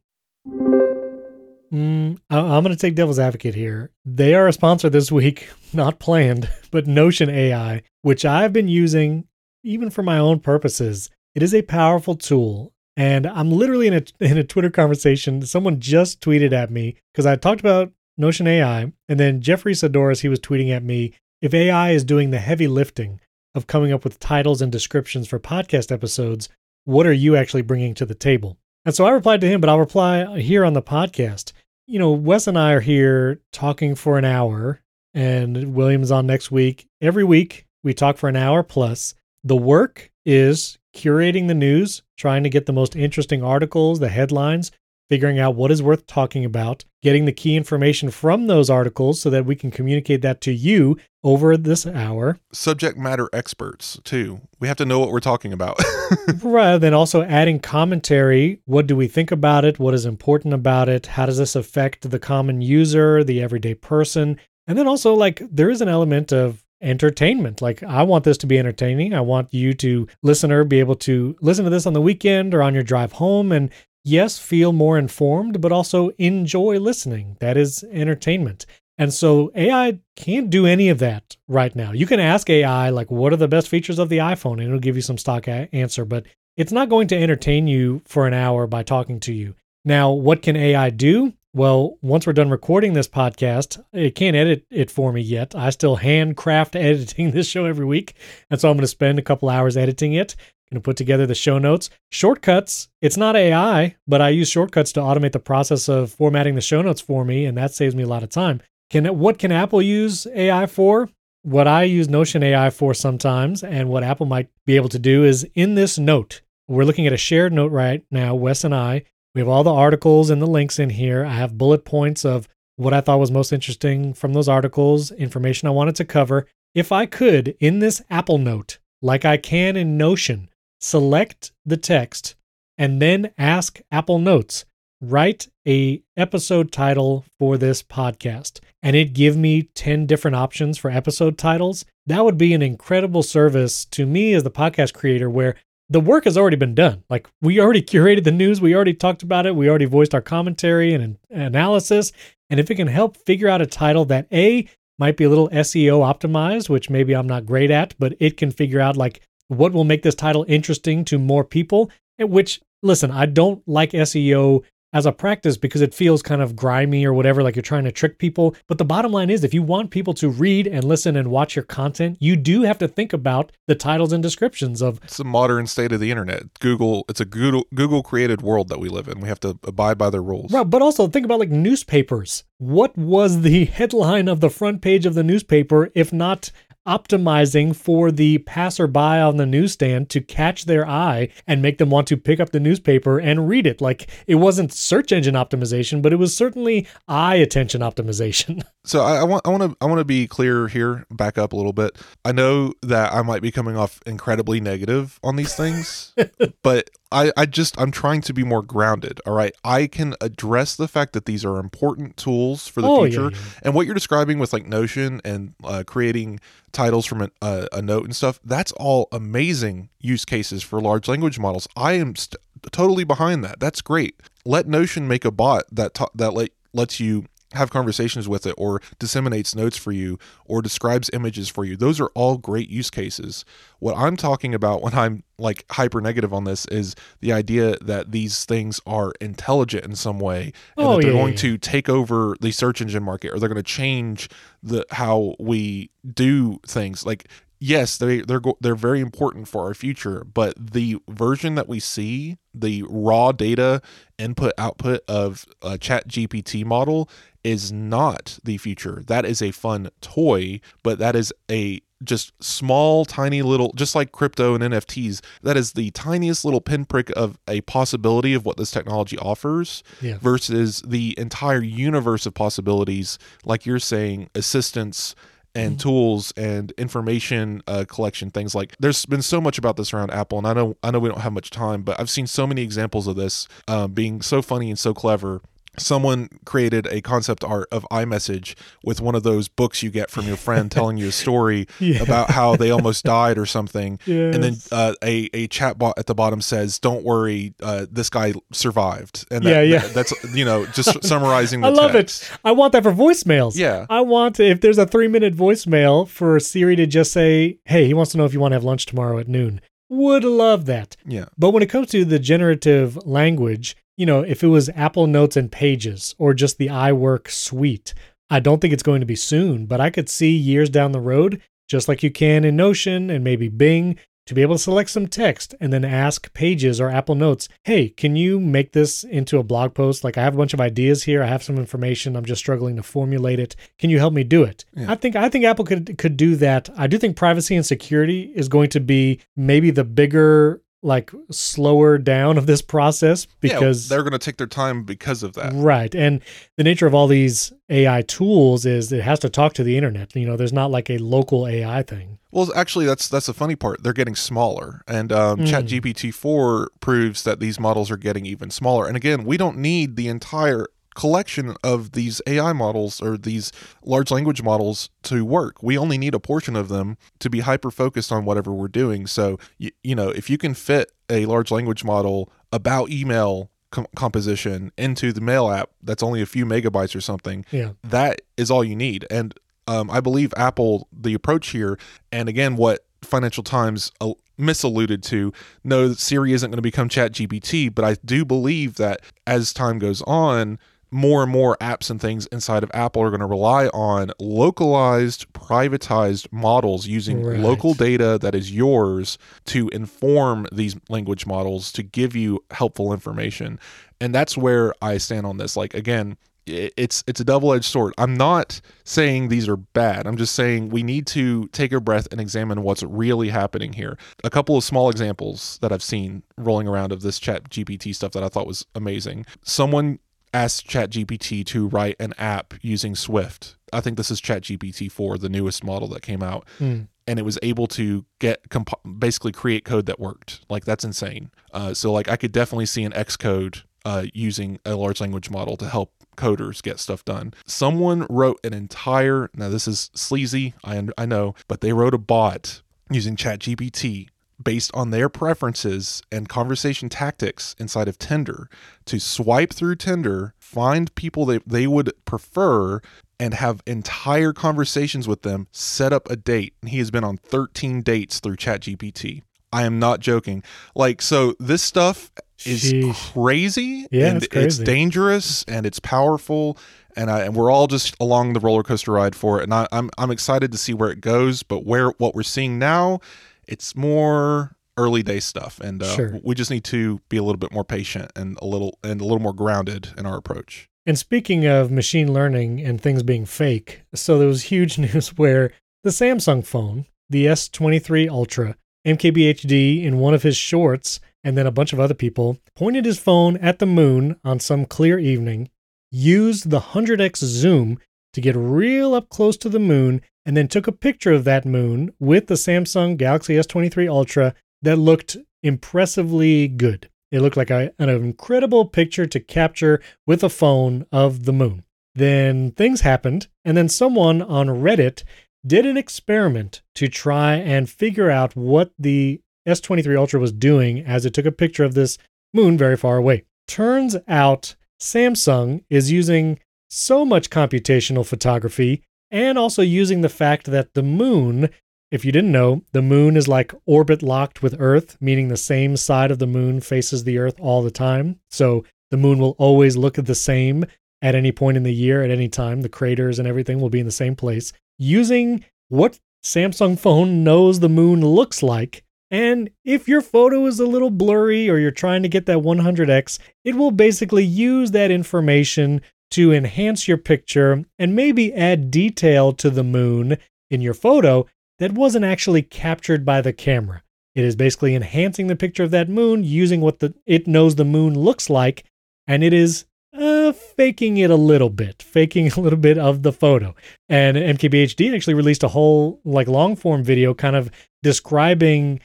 [1.72, 3.90] Mm, I- I'm going to take devil's advocate here.
[4.04, 9.24] They are a sponsor this week, not planned, but Notion AI, which I've been using
[9.64, 11.10] even for my own purposes.
[11.34, 12.72] It is a powerful tool.
[12.96, 15.42] And I'm literally in a, in a Twitter conversation.
[15.42, 18.92] Someone just tweeted at me because I talked about Notion AI.
[19.08, 21.12] And then Jeffrey Sadoris, he was tweeting at me
[21.42, 23.20] if AI is doing the heavy lifting
[23.52, 26.48] of coming up with titles and descriptions for podcast episodes,
[26.84, 28.56] what are you actually bringing to the table?
[28.84, 31.52] And so I replied to him, but I'll reply here on the podcast.
[31.86, 34.80] You know, Wes and I are here talking for an hour,
[35.12, 36.86] and William's on next week.
[37.00, 39.14] Every week, we talk for an hour plus.
[39.44, 44.70] The work is curating the news, trying to get the most interesting articles, the headlines,
[45.10, 49.28] figuring out what is worth talking about, getting the key information from those articles so
[49.28, 52.38] that we can communicate that to you over this hour.
[52.52, 54.40] Subject matter experts, too.
[54.60, 55.78] We have to know what we're talking about.
[56.42, 56.78] right.
[56.78, 58.60] Then also adding commentary.
[58.66, 59.80] What do we think about it?
[59.80, 61.06] What is important about it?
[61.06, 64.38] How does this affect the common user, the everyday person?
[64.68, 67.60] And then also, like, there is an element of entertainment.
[67.60, 69.12] Like, I want this to be entertaining.
[69.12, 72.62] I want you to, listener, be able to listen to this on the weekend or
[72.62, 73.70] on your drive home and
[74.04, 77.36] yes, feel more informed, but also enjoy listening.
[77.40, 78.66] That is entertainment.
[78.98, 81.92] And so AI can't do any of that right now.
[81.92, 84.54] You can ask AI, like, what are the best features of the iPhone?
[84.54, 86.26] And it'll give you some stock a- answer, but
[86.56, 89.54] it's not going to entertain you for an hour by talking to you.
[89.86, 91.32] Now, what can AI do?
[91.54, 95.54] Well, once we're done recording this podcast, it can't edit it for me yet.
[95.54, 98.14] I still handcraft editing this show every week.
[98.50, 100.36] And so I'm going to spend a couple hours editing it
[100.70, 101.90] going to put together the show notes.
[102.10, 106.60] Shortcuts, it's not AI, but I use shortcuts to automate the process of formatting the
[106.60, 108.60] show notes for me, and that saves me a lot of time.
[108.90, 111.08] Can what can Apple use AI for?
[111.42, 115.24] What I use Notion AI for sometimes, and what Apple might be able to do
[115.24, 116.42] is in this note.
[116.68, 119.04] We're looking at a shared note right now, Wes and I.
[119.34, 121.24] We have all the articles and the links in here.
[121.24, 125.66] I have bullet points of what I thought was most interesting from those articles, information
[125.66, 126.46] I wanted to cover.
[126.74, 130.49] If I could, in this Apple Note, like I can in Notion,
[130.80, 132.34] select the text,
[132.78, 134.64] and then ask Apple Notes,
[135.00, 140.90] write a episode title for this podcast and it give me 10 different options for
[140.90, 141.84] episode titles.
[142.06, 145.56] That would be an incredible service to me as the podcast creator where
[145.88, 147.02] the work has already been done.
[147.08, 150.22] Like we already curated the news we already talked about it we already voiced our
[150.22, 152.12] commentary and analysis
[152.48, 154.68] and if it can help figure out a title that a
[154.98, 158.50] might be a little SEO optimized which maybe I'm not great at but it can
[158.50, 159.20] figure out like
[159.50, 164.62] what will make this title interesting to more people, which listen, I don't like SEO
[164.92, 167.92] as a practice because it feels kind of grimy or whatever, like you're trying to
[167.92, 168.56] trick people.
[168.66, 171.54] But the bottom line is, if you want people to read and listen and watch
[171.54, 175.00] your content, you do have to think about the titles and descriptions of.
[175.04, 176.58] It's the modern state of the internet.
[176.58, 179.20] Google, it's a Google Google created world that we live in.
[179.20, 180.52] We have to abide by their rules.
[180.52, 182.44] Right, but also think about like newspapers.
[182.58, 186.50] What was the headline of the front page of the newspaper if not
[186.90, 192.08] optimizing for the passerby on the newsstand to catch their eye and make them want
[192.08, 193.80] to pick up the newspaper and read it.
[193.80, 198.62] Like it wasn't search engine optimization, but it was certainly eye attention optimization.
[198.82, 201.04] So I, I want I want to I want to be clear here.
[201.10, 201.98] Back up a little bit.
[202.24, 206.14] I know that I might be coming off incredibly negative on these things,
[206.62, 209.20] but I, I just I'm trying to be more grounded.
[209.26, 213.02] All right, I can address the fact that these are important tools for the Oh,
[213.04, 213.38] future, yeah.
[213.62, 216.38] and what you're describing with like Notion and uh, creating
[216.72, 218.38] titles from a, a, a note and stuff.
[218.44, 221.66] That's all amazing use cases for large language models.
[221.76, 222.36] I am st-
[222.70, 223.58] totally behind that.
[223.60, 224.20] That's great.
[224.44, 228.54] Let Notion make a bot that ta- that let, lets you have conversations with it
[228.56, 231.76] or disseminates notes for you or describes images for you.
[231.76, 233.44] Those are all great use cases.
[233.80, 238.12] What I'm talking about when I'm like hyper negative on this is the idea that
[238.12, 241.38] these things are intelligent in some way and Oh, that they're yeah, going yeah.
[241.40, 244.28] to take over the search engine market or they're going to change
[244.62, 247.04] the how we do things.
[247.04, 247.28] Like
[247.60, 252.38] yes, they they're they're very important for our future, but the version that we see,
[252.54, 253.80] the raw data
[254.18, 257.08] input output of a Chat GPT model
[257.44, 259.02] is not the future.
[259.06, 264.10] That is a fun toy, but that is a just small, tiny little, just like
[264.10, 268.70] crypto and NFTs, that is the tiniest little pinprick of a possibility of what this
[268.70, 270.16] technology offers Yeah.
[270.18, 275.14] versus the entire universe of possibilities, like you're saying, assistance
[275.54, 280.10] and tools and information uh, collection things like there's been so much about this around
[280.10, 282.46] apple and i know i know we don't have much time but i've seen so
[282.46, 285.40] many examples of this um, being so funny and so clever
[285.78, 288.54] someone created a concept art of iMessage
[288.84, 292.02] with one of those books you get from your friend telling you a story Yeah.
[292.02, 293.98] about how they almost died or something.
[294.06, 298.10] And then uh, a a chat bot at the bottom says, "Don't worry, uh, this
[298.10, 299.78] guy survived." And Yeah, that, yeah.
[299.78, 301.60] that- that's you know just summarizing.
[301.60, 302.24] The I love text.
[302.24, 302.30] it.
[302.44, 303.56] I want that for voicemails.
[303.56, 303.86] Yeah.
[303.88, 307.94] I want if there's a three minute voicemail for Siri to just say, "Hey, he
[307.94, 310.96] wants to know if you want to have lunch tomorrow at noon." Would love that.
[311.04, 311.24] Yeah.
[311.36, 315.36] But when it comes to the generative language, you know, if it was Apple Notes
[315.36, 317.92] and Pages or just the iWork suite,
[318.30, 321.00] I don't think it's going to be soon, but I could see years down the
[321.02, 324.88] road, just like you can in Notion and maybe Bing, to be able to select
[324.88, 329.36] some text and then ask Pages or Apple Notes, hey, can you make this into
[329.36, 330.02] a blog post?
[330.02, 332.76] Like I have a bunch of ideas here, I have some information, I'm just struggling
[332.76, 333.54] to formulate it.
[333.78, 334.64] Can you help me do it?
[334.74, 334.90] Yeah.
[334.90, 336.70] I think I think Apple could could do that.
[336.74, 341.98] I do think privacy and security is going to be maybe the bigger like slower
[341.98, 345.52] down of this process because yeah, they're going to take their time because of that.
[345.54, 345.94] Right.
[345.94, 346.22] And
[346.56, 350.16] the nature of all these AI tools is it has to talk to the internet.
[350.16, 352.18] You know, there's not like a local AI thing.
[352.32, 353.82] Well, actually, that's that's the funny part.
[353.82, 355.46] They're getting smaller, and um, Mm.
[355.48, 358.86] ChatGPT four proves that these models are getting even smaller.
[358.86, 363.52] And again, we don't need the entire collection of these AI models or these
[363.84, 365.62] large language models to work.
[365.62, 369.06] We only need a portion of them to be hyper focused on whatever we're doing.
[369.06, 373.86] So, you, you know, if you can fit a large language model about email com-
[373.96, 377.72] composition into the mail app that's only a few megabytes or something, Yeah.
[377.84, 379.06] that is all you need.
[379.10, 379.34] And
[379.68, 381.78] um, I believe Apple, the approach here,
[382.10, 385.32] and again, what Financial Times uh, misalluded to,
[385.62, 389.78] no, Siri isn't going to become Chat GPT, but I do believe that as time
[389.78, 390.58] goes on,
[390.90, 395.32] more and more apps and things inside of Apple are going to rely on localized,
[395.32, 397.38] privatized models using Right.
[397.38, 403.58] local data that is yours to inform these language models to give you helpful information.
[404.00, 405.56] And that's where I stand on this.
[405.56, 406.16] Like, again,
[406.46, 407.94] it's it's a double-edged sword.
[407.98, 410.06] I'm not saying these are bad.
[410.06, 413.96] I'm just saying we need to take a breath and examine what's really happening here.
[414.24, 418.12] A couple of small examples that I've seen rolling around of this chat GPT stuff
[418.12, 419.26] that I thought was amazing.
[419.44, 419.98] Someone
[420.32, 423.56] asked ChatGPT to write an app using Swift.
[423.72, 426.88] I think this is ChatGPT 4, the newest model that came out Mm.
[427.06, 430.40] and it was able to get comp- basically create code that worked.
[430.48, 431.30] Like that's insane.
[431.52, 435.56] Uh, so like I could definitely see an Xcode uh, using a large language model
[435.56, 437.32] to help coders get stuff done.
[437.46, 441.98] Someone wrote an entire now this is sleazy, I I know, but they wrote a
[441.98, 444.08] bot using ChatGPT
[444.42, 448.48] based on their preferences and conversation tactics inside of Tinder
[448.86, 452.80] to swipe through Tinder, find people that they would prefer
[453.18, 456.54] and have entire conversations with them, set up a date.
[456.62, 459.22] And he has been on 13 dates through ChatGPT.
[459.52, 460.42] I am not joking.
[460.74, 462.10] Like, so this stuff
[462.46, 463.12] is Sheesh.
[463.12, 463.86] crazy.
[463.90, 464.64] Yeah, and it's crazy.
[464.64, 466.56] dangerous and it's powerful.
[466.96, 469.44] And I and we're all just along the roller coaster ride for it.
[469.44, 471.42] And I, I'm I'm excited to see where it goes.
[471.42, 473.00] But where what we're seeing now,
[473.48, 476.18] it's more early day stuff, and uh, Sure.
[476.22, 479.04] we just need to be a little bit more patient and a little and a
[479.04, 480.68] little more grounded in our approach.
[480.86, 485.52] And speaking of machine learning and things being fake, so there was huge news where
[485.84, 491.50] the Samsung phone, the S23 Ultra, MKBHD in one of his shorts, and then a
[491.52, 495.50] bunch of other people pointed his phone at the moon on some clear evening,
[495.90, 497.78] used the 100x zoom
[498.12, 501.44] to get real up close to the moon, and then took a picture of that
[501.44, 506.88] moon with the Samsung Galaxy S23 Ultra that looked impressively good.
[507.10, 511.64] It looked like a, an incredible picture to capture with a phone of the moon.
[511.94, 515.02] Then things happened, and then someone on Reddit
[515.44, 521.04] did an experiment to try and figure out what the S23 Ultra was doing as
[521.04, 521.98] it took a picture of this
[522.32, 523.24] moon very far away.
[523.48, 526.38] Turns out Samsung is using
[526.70, 531.50] so much computational photography and also using the fact that the moon,
[531.90, 535.76] if you didn't know, the moon is like orbit locked with Earth, meaning the same
[535.76, 538.20] side of the moon faces the Earth all the time.
[538.30, 540.64] So the moon will always look the same
[541.02, 542.60] at any point in the year, at any time.
[542.60, 544.52] The craters and everything will be in the same place.
[544.78, 548.84] Using what Samsung phone knows the moon looks like.
[549.10, 553.18] And if your photo is a little blurry or you're trying to get that 100x,
[553.44, 555.80] it will basically use that information
[556.10, 560.16] to enhance your picture and maybe add detail to the moon
[560.50, 561.26] in your photo
[561.58, 563.82] that wasn't actually captured by the camera.
[564.14, 567.64] It is basically enhancing the picture of that moon using what the it knows the
[567.64, 568.64] moon looks like,
[569.06, 573.12] and it is uh, faking it a little bit, faking a little bit of the
[573.12, 573.54] photo.
[573.88, 577.50] And MKBHD actually released a whole like long form video, kind of
[577.82, 578.80] describing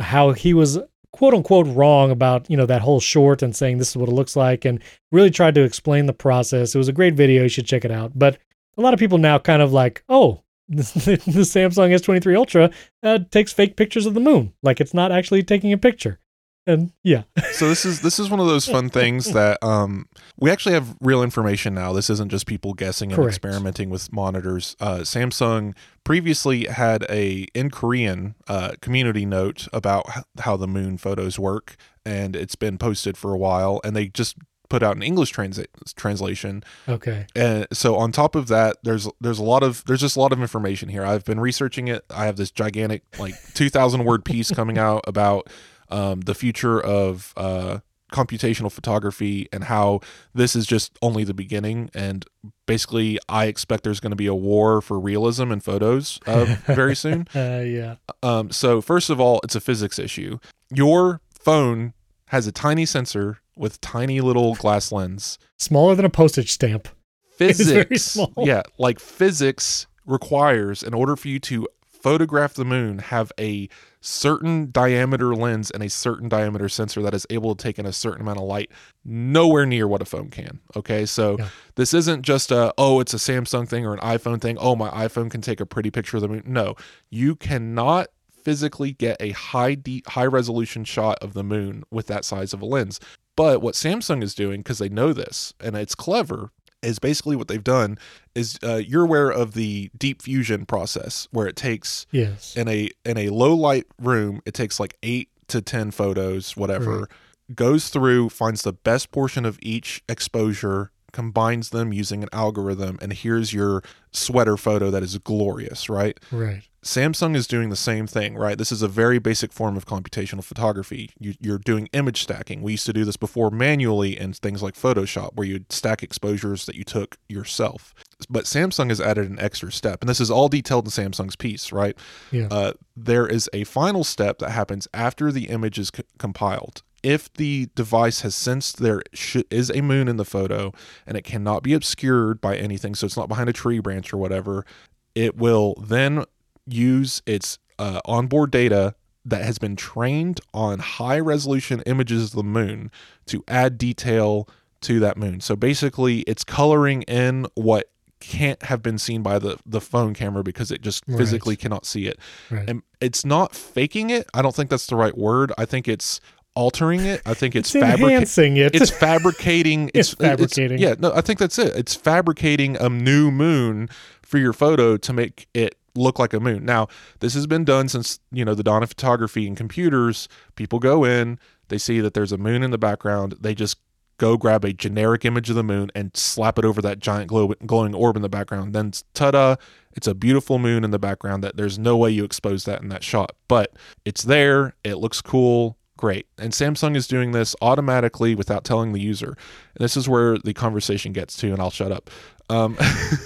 [0.00, 0.78] how he was
[1.12, 4.12] quote unquote wrong about you know that whole short and saying this is what it
[4.14, 4.82] looks like and
[5.12, 6.74] really tried to explain the process.
[6.74, 7.42] It was a great video.
[7.42, 8.12] You should check it out.
[8.18, 8.38] But
[8.76, 12.70] a lot of people now kind of like oh the samsung s23 ultra
[13.02, 14.52] uh, takes fake pictures of the moon.
[14.62, 16.18] Like it's not actually taking a picture
[16.66, 17.22] and yeah.
[17.52, 20.08] So this is this is one of those fun things that um
[20.38, 21.92] we actually have real information now.
[21.92, 23.36] This isn't just people guessing and Correct.
[23.36, 24.76] experimenting with monitors.
[24.80, 30.06] Uh samsung previously had a in korean uh community note about
[30.40, 34.36] how the moon photos work and it's been posted for a while and they just
[34.68, 36.62] put out an english transa- translation.
[36.88, 37.26] Okay.
[37.34, 40.32] And so on top of that there's there's a lot of there's just a lot
[40.32, 41.04] of information here.
[41.04, 42.04] I've been researching it.
[42.10, 45.48] I have this gigantic like 2000 word piece coming out about
[45.90, 47.78] um, the future of uh,
[48.10, 50.00] computational photography and how
[50.34, 51.90] this is just only the beginning.
[51.94, 52.26] And
[52.66, 56.94] basically i expect there's going to be a war for realism in photos uh, very
[56.94, 57.26] soon.
[57.34, 57.96] Uh, yeah.
[58.22, 60.38] Um, so first of all it's a physics issue.
[60.72, 61.94] Your phone
[62.26, 65.38] has a tiny sensor with tiny little glass lens.
[65.58, 66.88] Smaller than a postage stamp.
[67.40, 73.66] Physics yeah like physics requires in order for you to photograph the moon have a
[74.00, 77.92] certain diameter lens and a certain diameter sensor that is able to take in a
[77.92, 78.70] certain amount of light
[79.04, 81.04] nowhere near what a phone can okay?
[81.06, 81.48] So Yeah.
[81.74, 84.88] this isn't just a oh it's a samsung thing or an iphone thing oh my
[85.06, 86.42] iphone can take a pretty picture of the moon.
[86.46, 86.76] No
[87.10, 88.08] you cannot
[88.42, 92.62] physically get a high de- high resolution shot of the moon with that size of
[92.62, 92.98] a lens.
[93.36, 96.50] But what samsung is doing because they know this and it's clever
[96.82, 97.98] is basically what they've done
[98.34, 102.56] is uh, you're aware of the deep fusion process where it takes yes.
[102.56, 107.00] in a in a low light room it takes like 8 to 10 photos whatever
[107.00, 107.08] Right.
[107.54, 113.12] goes through finds the best portion of each exposure combines them using an algorithm and
[113.12, 116.18] here's your sweater photo that is glorious right?
[116.30, 118.56] Right Samsung is doing the same thing, right?
[118.56, 121.10] This is a very basic form of computational photography.
[121.18, 122.62] You, you're doing image stacking.
[122.62, 126.64] We used to do this before manually in things like Photoshop, where you'd stack exposures
[126.64, 127.94] that you took yourself.
[128.30, 131.70] But Samsung has added an extra step, and this is all detailed in Samsung's piece,
[131.70, 131.96] right?
[132.30, 136.82] yeah Uh, there is a final step that happens after the image is c- compiled.
[137.02, 140.72] If the device has sensed there sh- is a moon in the photo
[141.06, 144.18] and it cannot be obscured by anything, so it's not behind a tree branch or
[144.18, 144.66] whatever,
[145.14, 146.24] it will then
[146.72, 148.94] use its uh, onboard data
[149.24, 152.90] that has been trained on high resolution images of the moon
[153.26, 154.48] to add detail
[154.82, 155.40] to that moon.
[155.40, 160.42] So basically, it's coloring in what can't have been seen by the the phone camera
[160.42, 161.16] because it just Right.
[161.18, 162.18] physically cannot see it.
[162.50, 164.26] right And it's not faking it.
[164.34, 165.52] I don't think that's the right word.
[165.56, 166.20] I think it's
[166.54, 167.22] altering it.
[167.24, 170.78] I think it's, it's fabricating enhancing it it's fabricating It's fabricating.
[170.78, 173.88] yeah no i think that's it it's fabricating a new moon
[174.22, 176.64] for your photo to make it look like a moon.
[176.64, 176.88] Now,
[177.20, 180.28] this has been done since, you know, the dawn of photography and computers.
[180.56, 181.38] People go in,
[181.68, 183.78] they see that there's a moon in the background, they just
[184.18, 187.54] go grab a generic image of the moon and slap it over that giant glow-
[187.64, 188.74] glowing orb in the background.
[188.74, 189.56] Then ta-da,
[189.94, 192.90] it's a beautiful moon in the background that there's no way you expose that in
[192.90, 193.32] that shot.
[193.48, 193.72] But
[194.04, 196.26] it's there, it looks cool, great.
[196.36, 199.28] And Samsung is doing this automatically without telling the user.
[199.74, 202.10] And this is where the conversation gets to, and I'll shut up.
[202.50, 202.76] Um,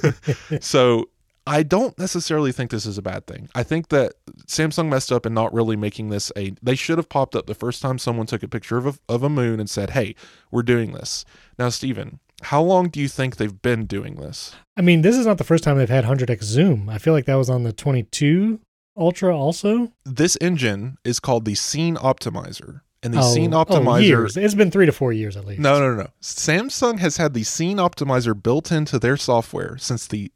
[0.60, 1.08] so
[1.46, 3.48] I don't necessarily think this is a bad thing.
[3.54, 4.14] I think that
[4.46, 6.54] Samsung messed up in not really making this a.
[6.62, 9.22] They should have popped up the first time someone took a picture of a, of
[9.22, 10.14] a moon and said, "Hey,
[10.50, 11.24] we're doing this."
[11.58, 14.54] Now, Stephen, how long do you think they've been doing this?
[14.76, 16.88] I mean, this is not the first time they've had 100x zoom.
[16.88, 18.60] I feel like that was on the 22
[18.96, 19.92] Ultra also.
[20.04, 22.80] This engine is called the Scene Optimizer.
[23.02, 24.06] And the oh, Scene oh, Optimizer.
[24.06, 24.36] years.
[24.36, 25.60] It's been three to four years at least.
[25.60, 26.08] No, no, no, no.
[26.22, 30.32] Samsung has had the Scene Optimizer built into their software since the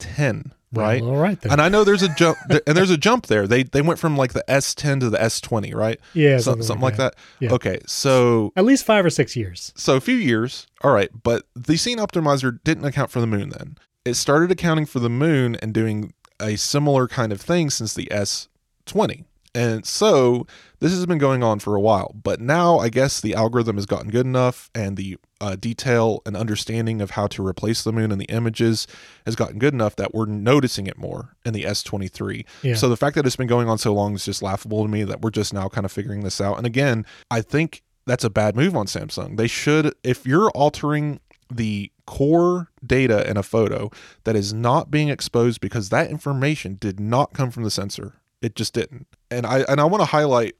[0.00, 1.02] S10, right?
[1.02, 1.52] Well, all right then.
[1.52, 2.36] And I know there's a jump,
[2.66, 3.46] and there's a jump there.
[3.46, 6.00] They they went from like the S10 to the S20, right?
[6.14, 7.14] yeah, So- something, something like that.
[7.40, 7.52] Yeah.
[7.52, 9.72] Okay, so At least five or six years.
[9.76, 11.10] so a few years, all right.
[11.22, 13.50] But the Scene Optimizer didn't account for the moon.
[13.50, 17.94] Then it started accounting for the moon and doing a similar kind of thing since
[17.94, 19.24] the S20.
[19.56, 20.48] And so
[20.80, 23.86] this has been going on for a while, but now I guess the algorithm has
[23.86, 28.10] gotten good enough and the uh, detail and understanding of how to replace the moon
[28.10, 28.86] in the images
[29.26, 32.46] has gotten good enough that we're noticing it more in the S23.
[32.62, 32.74] Yeah.
[32.74, 35.04] So the fact that it's been going on so long is just laughable to me
[35.04, 36.56] that we're just now kind of figuring this out.
[36.56, 39.36] And again, I think that's a bad move on Samsung.
[39.36, 41.20] They should, if you're altering
[41.52, 43.90] the core data in a photo
[44.24, 48.14] that is not being exposed because that information did not come from the sensor.
[48.40, 49.06] It just didn't.
[49.30, 50.54] And I and I want to highlight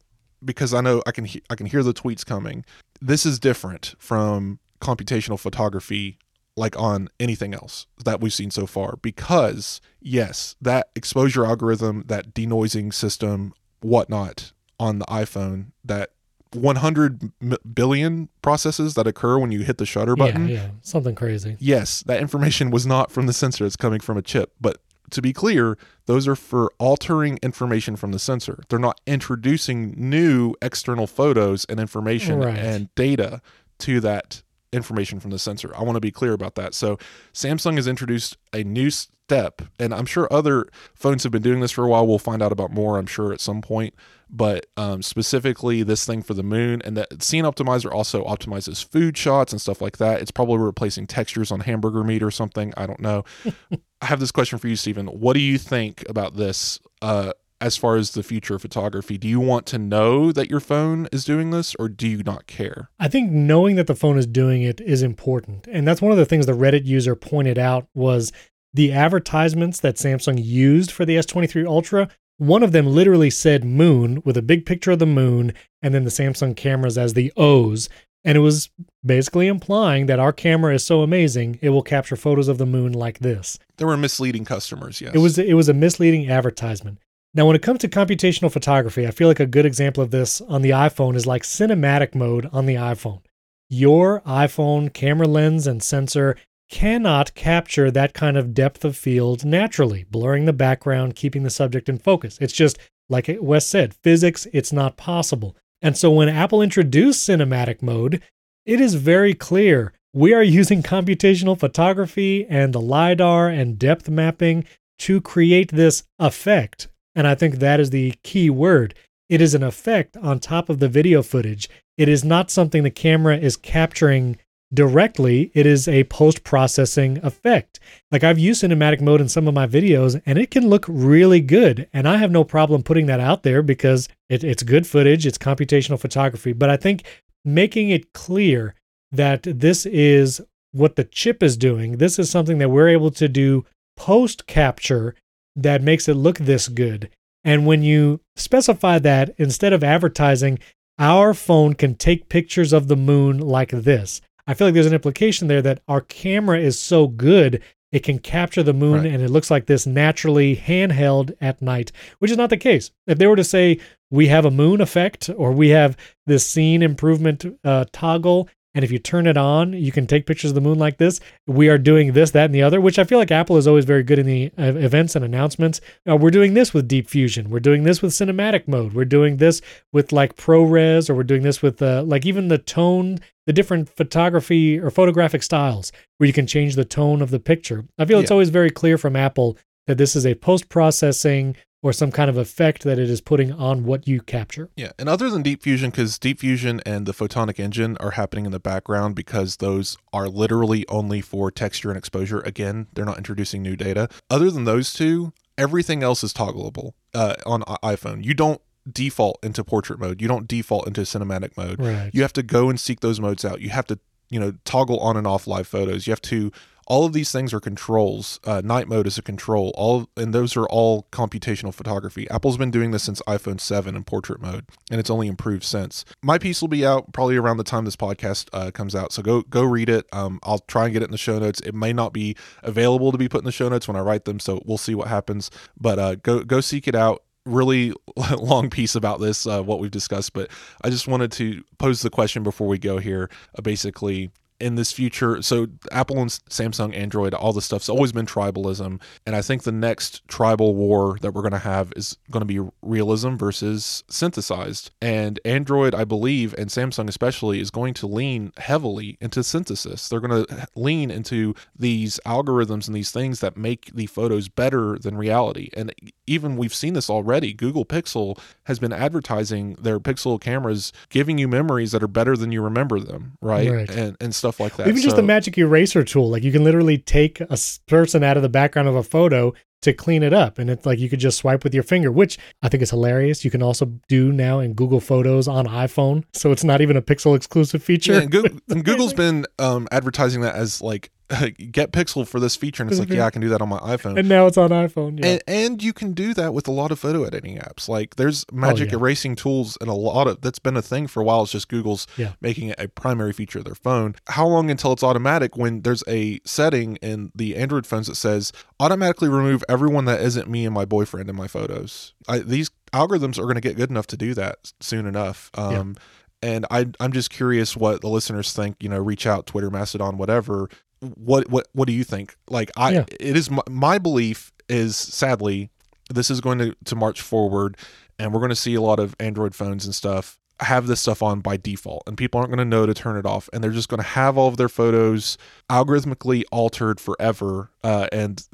[0.45, 2.65] because I know I can he- I can hear the tweets coming.
[3.01, 6.19] This is different from computational photography
[6.57, 12.33] like on anything else that we've seen so far because yes, that exposure algorithm, that
[12.35, 16.11] denoising system, whatnot on the iPhone, that
[16.53, 20.49] 100 m- billion processes that occur when you hit the shutter button.
[20.49, 21.57] Yeah, yeah, something crazy.
[21.59, 24.53] Yes, that information was not from the sensor, it's coming from a chip.
[24.61, 24.79] But
[25.11, 25.77] to be clear,
[26.07, 28.63] those are for altering information from the sensor.
[28.69, 32.57] They're not introducing new external photos and information Right.
[32.59, 33.43] and data
[33.81, 34.43] to that
[34.75, 35.75] information from the sensor.
[35.77, 36.75] I want to be clear about that.
[36.75, 36.99] So,
[37.33, 41.73] Samsung has introduced a new step, and I'm sure other phones have been doing this
[41.73, 42.07] for a while.
[42.07, 43.95] We'll find out about more, I'm sure, at some point.
[44.29, 49.17] But um, specifically, this thing for the moon and that Scene Optimizer also optimizes food
[49.17, 50.21] shots and stuff like that.
[50.21, 52.75] It's probably replacing textures on hamburger meat or something.
[52.77, 53.25] I don't know.
[54.03, 55.07] I have this question for you, Stephen.
[55.07, 57.33] What do you think about this uh,
[57.65, 59.17] as far as the future of photography?
[59.17, 62.47] Do you want to know that your phone is doing this or do you not
[62.47, 62.91] care?
[63.01, 65.67] I think knowing that the phone is doing it is important.
[65.73, 68.33] And that's one of the things the Reddit user pointed out was
[68.75, 72.11] the advertisements that Samsung used for the S23 Ultra.
[72.37, 76.05] One of them literally said moon with a big picture of the moon and then
[76.05, 77.89] the Samsung cameras as the O's.
[78.27, 78.69] And it was
[79.05, 82.93] basically implying that our camera is so amazing, it will capture photos of the moon
[82.93, 83.59] like this.
[83.77, 85.15] There were misleading customers, yes.
[85.15, 86.99] It was it was a misleading advertisement.
[87.37, 90.41] Now, when it comes to computational photography, I feel like a good example of this
[90.41, 93.23] on the iPhone is like cinematic mode on the iPhone.
[93.69, 96.37] Your iPhone camera lens and sensor
[96.71, 101.89] cannot capture that kind of depth of field naturally, blurring the background, keeping the subject
[101.89, 102.39] in focus.
[102.41, 102.79] It's just
[103.09, 105.57] like Wes said, physics, it's not possible.
[105.83, 108.23] And so when Apple introduced cinematic mode,
[108.65, 114.65] it is very clear we are using computational photography and the LiDAR and depth mapping
[115.01, 116.87] to create this effect.
[117.15, 118.95] And I think that is the key word.
[119.29, 121.69] It is an effect on top of the video footage.
[121.97, 124.39] It is not something the camera is capturing
[124.73, 127.79] directly, it is a post processing effect.
[128.11, 131.41] Like I've used cinematic mode in some of my videos and it can look really
[131.41, 131.89] good.
[131.93, 135.39] And I have no problem putting that out there because it, it's good footage, it's
[135.39, 136.53] computational photography.
[136.53, 137.05] But I think
[137.45, 138.75] making it clear
[139.13, 140.41] that this is
[140.73, 143.65] what the chip is doing, this is something that we're able to do
[143.97, 145.15] post capture
[145.57, 147.11] that makes it look this good.
[147.45, 150.59] And when you specify that instead of advertising,
[150.99, 154.21] our phone can take pictures of the moon like this.
[154.47, 158.19] I feel like there's an implication there that our camera is so good it can
[158.19, 159.07] capture the moon Right.
[159.13, 162.91] and it looks like this naturally handheld at night, which is not the case.
[163.07, 163.79] If they were to say
[164.11, 165.97] we have a moon effect or we have
[166.27, 170.51] this scene improvement uh, toggle, and if you turn it on, you can take pictures
[170.51, 171.21] of the moon like this.
[171.47, 173.85] We are doing this, that, and the other, which I feel like Apple is always
[173.85, 175.81] very good in the uh, events and announcements.
[176.09, 177.51] Uh, we're doing this with Deep Fusion.
[177.51, 178.93] We're doing this with cinematic mode.
[178.93, 179.63] We're doing this
[179.93, 183.89] with like ProRes, or we're doing this with uh, like even the tone, the different
[183.89, 187.85] photography or photographic styles where you can change the tone of the picture.
[187.99, 189.57] I feel it's always very clear from Apple
[189.87, 193.53] that this is a post processing or some kind of effect that it is putting
[193.53, 194.71] on what you capture.
[194.75, 198.47] Yeah, and other than Deep Fusion, because Deep Fusion and the Photonic Engine are happening
[198.47, 202.41] in the background because those are literally only for texture and exposure.
[202.41, 204.09] Again, they're not introducing new data.
[204.31, 208.25] Other than those two, everything else is toggleable uh, on iPhone.
[208.25, 210.23] You don't default into portrait mode.
[210.23, 211.79] You don't default into cinematic mode.
[211.81, 212.11] Right.
[212.15, 213.61] You have to go and seek those modes out.
[213.61, 213.99] You have to,
[214.31, 216.07] you know, toggle on and off live photos.
[216.07, 216.51] You have to
[216.87, 218.41] all of these things are controls.
[218.45, 219.73] Uh, night mode is a control.
[219.77, 222.29] All and those are all computational photography.
[222.31, 226.05] Apple's been doing this since iPhone 7 in portrait mode, and it's only improved since.
[226.23, 229.23] My piece will be out probably around the time this podcast uh, comes out, so
[229.23, 230.07] go go read it.
[230.13, 231.61] Um, I'll try and get it in the show notes.
[231.61, 234.25] It may not be available to be put in the show notes when I write
[234.25, 235.51] them, so we'll see what happens.
[235.79, 237.93] But uh, go go seek it out really
[238.39, 240.51] long piece about this, uh, what we've discussed, but
[240.83, 243.31] I just wanted to pose the question before we go here.
[243.57, 244.31] Uh, basically,
[244.61, 245.43] in this future.
[245.43, 249.01] So apple and samsung android all this stuff's always been tribalism.
[249.27, 252.47] And i think the next tribal war that we're going to have is going to
[252.47, 254.91] be realism versus synthesized.
[255.03, 260.09] And android i believe and samsung especially is going to lean heavily into synthesis.
[260.09, 264.99] They're going to lean into these algorithms and these things that make the photos better
[264.99, 265.71] than reality.
[265.77, 265.93] And
[266.27, 267.53] even we've seen this already.
[267.53, 272.53] Google pixel has been advertising their pixel cameras giving you memories that are better than
[272.53, 273.91] you remember them right, Right.
[273.91, 276.65] and and stuff like that Even just So- the magic eraser tool, like you can
[276.65, 280.59] literally take a person out of the background of a photo to clean it up,
[280.59, 283.45] and it's like you could just swipe with your finger, which I think is hilarious.
[283.45, 287.03] You can also do now in Google Photos on iPhone, so it's not even a
[287.03, 288.15] Pixel exclusive feature.
[288.15, 291.11] Yeah, and, Google, and Google's been um, advertising that as like
[291.73, 293.79] get Pixel for this feature, and it's like, yeah, I can do that on my
[293.79, 294.19] iPhone.
[294.19, 295.19] and now it's on iPhone.
[295.19, 295.27] Yeah.
[295.27, 297.89] And, and you can do that with a lot of photo editing apps.
[297.89, 298.99] Like there's magic yeah.
[298.99, 301.43] erasing tools and a lot of that's been a thing for a while.
[301.45, 302.33] It's just Google's Yeah.
[302.41, 304.17] making it a primary feature of their phone.
[304.29, 308.53] How long until it's automatic when there's a setting in the Android phones that says
[308.79, 312.13] automatically remove everyone that isn't me and my boyfriend in my photos?
[312.29, 315.51] I, these algorithms are going to get good enough to do that soon enough.
[315.55, 315.97] Um,
[316.43, 318.77] And I, I'm just curious what the listeners think.
[318.83, 320.69] You know, reach out, Twitter, Mastodon, whatever.
[321.17, 322.37] What what what do you think?
[322.49, 323.05] Like I, Yeah.
[323.21, 325.71] it is my, my belief is sadly
[326.13, 327.77] this is going to, to march forward
[328.19, 331.23] and we're going to see a lot of android phones and stuff have this stuff
[331.23, 333.71] on by default and people aren't going to know to turn it off and they're
[333.71, 335.37] just going to have all of their photos
[335.71, 338.47] algorithmically altered forever uh, and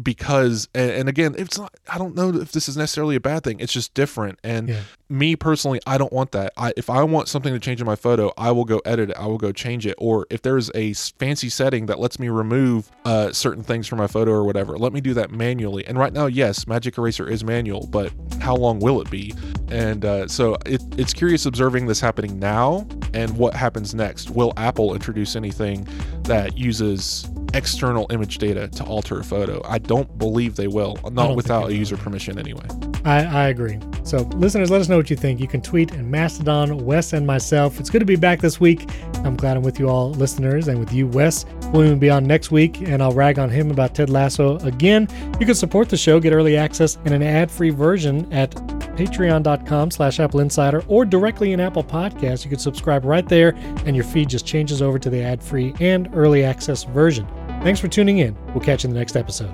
[0.00, 3.60] because and, again it's not i don't know if this is necessarily a bad thing.
[3.60, 4.38] It's just different.
[4.42, 4.80] And Yeah.
[5.08, 6.52] me personally i don't want that.
[6.56, 9.16] I, if i want something to change in my photo i will go edit it.
[9.18, 9.94] I will go change it.
[9.98, 14.06] Or if there's a fancy setting that lets me remove uh, certain things from my
[14.06, 15.86] photo or whatever let me do that manually.
[15.86, 19.34] And right now yes magic eraser is manual but how long will it be?
[19.68, 24.30] And uh, so it, it's curious observing this happening now and what happens next.
[24.30, 25.86] Will apple introduce anything
[26.24, 31.36] that uses external image data to alter a photo i don't believe they will don't
[31.36, 32.66] without a user permission anyway
[33.04, 33.80] I, I agree.
[34.04, 35.40] So, listeners, let us know what you think.
[35.40, 37.80] You can tweet and Mastodon, Wes and myself.
[37.80, 38.88] It's good to be back this week.
[39.24, 41.44] I'm glad I'm with you all, listeners, and with you, Wes.
[41.72, 45.08] We'll even be on next week, and I'll rag on him about Ted Lasso again.
[45.40, 48.50] You can support the show, get early access and an ad-free version at
[48.96, 52.44] patreon.com slash Apple Insider or directly in Apple Podcasts.
[52.44, 53.54] You can subscribe right there,
[53.86, 57.26] and your feed just changes over to the ad-free and early access version.
[57.62, 58.36] Thanks for tuning in.
[58.52, 59.52] We'll catch you in the next episode.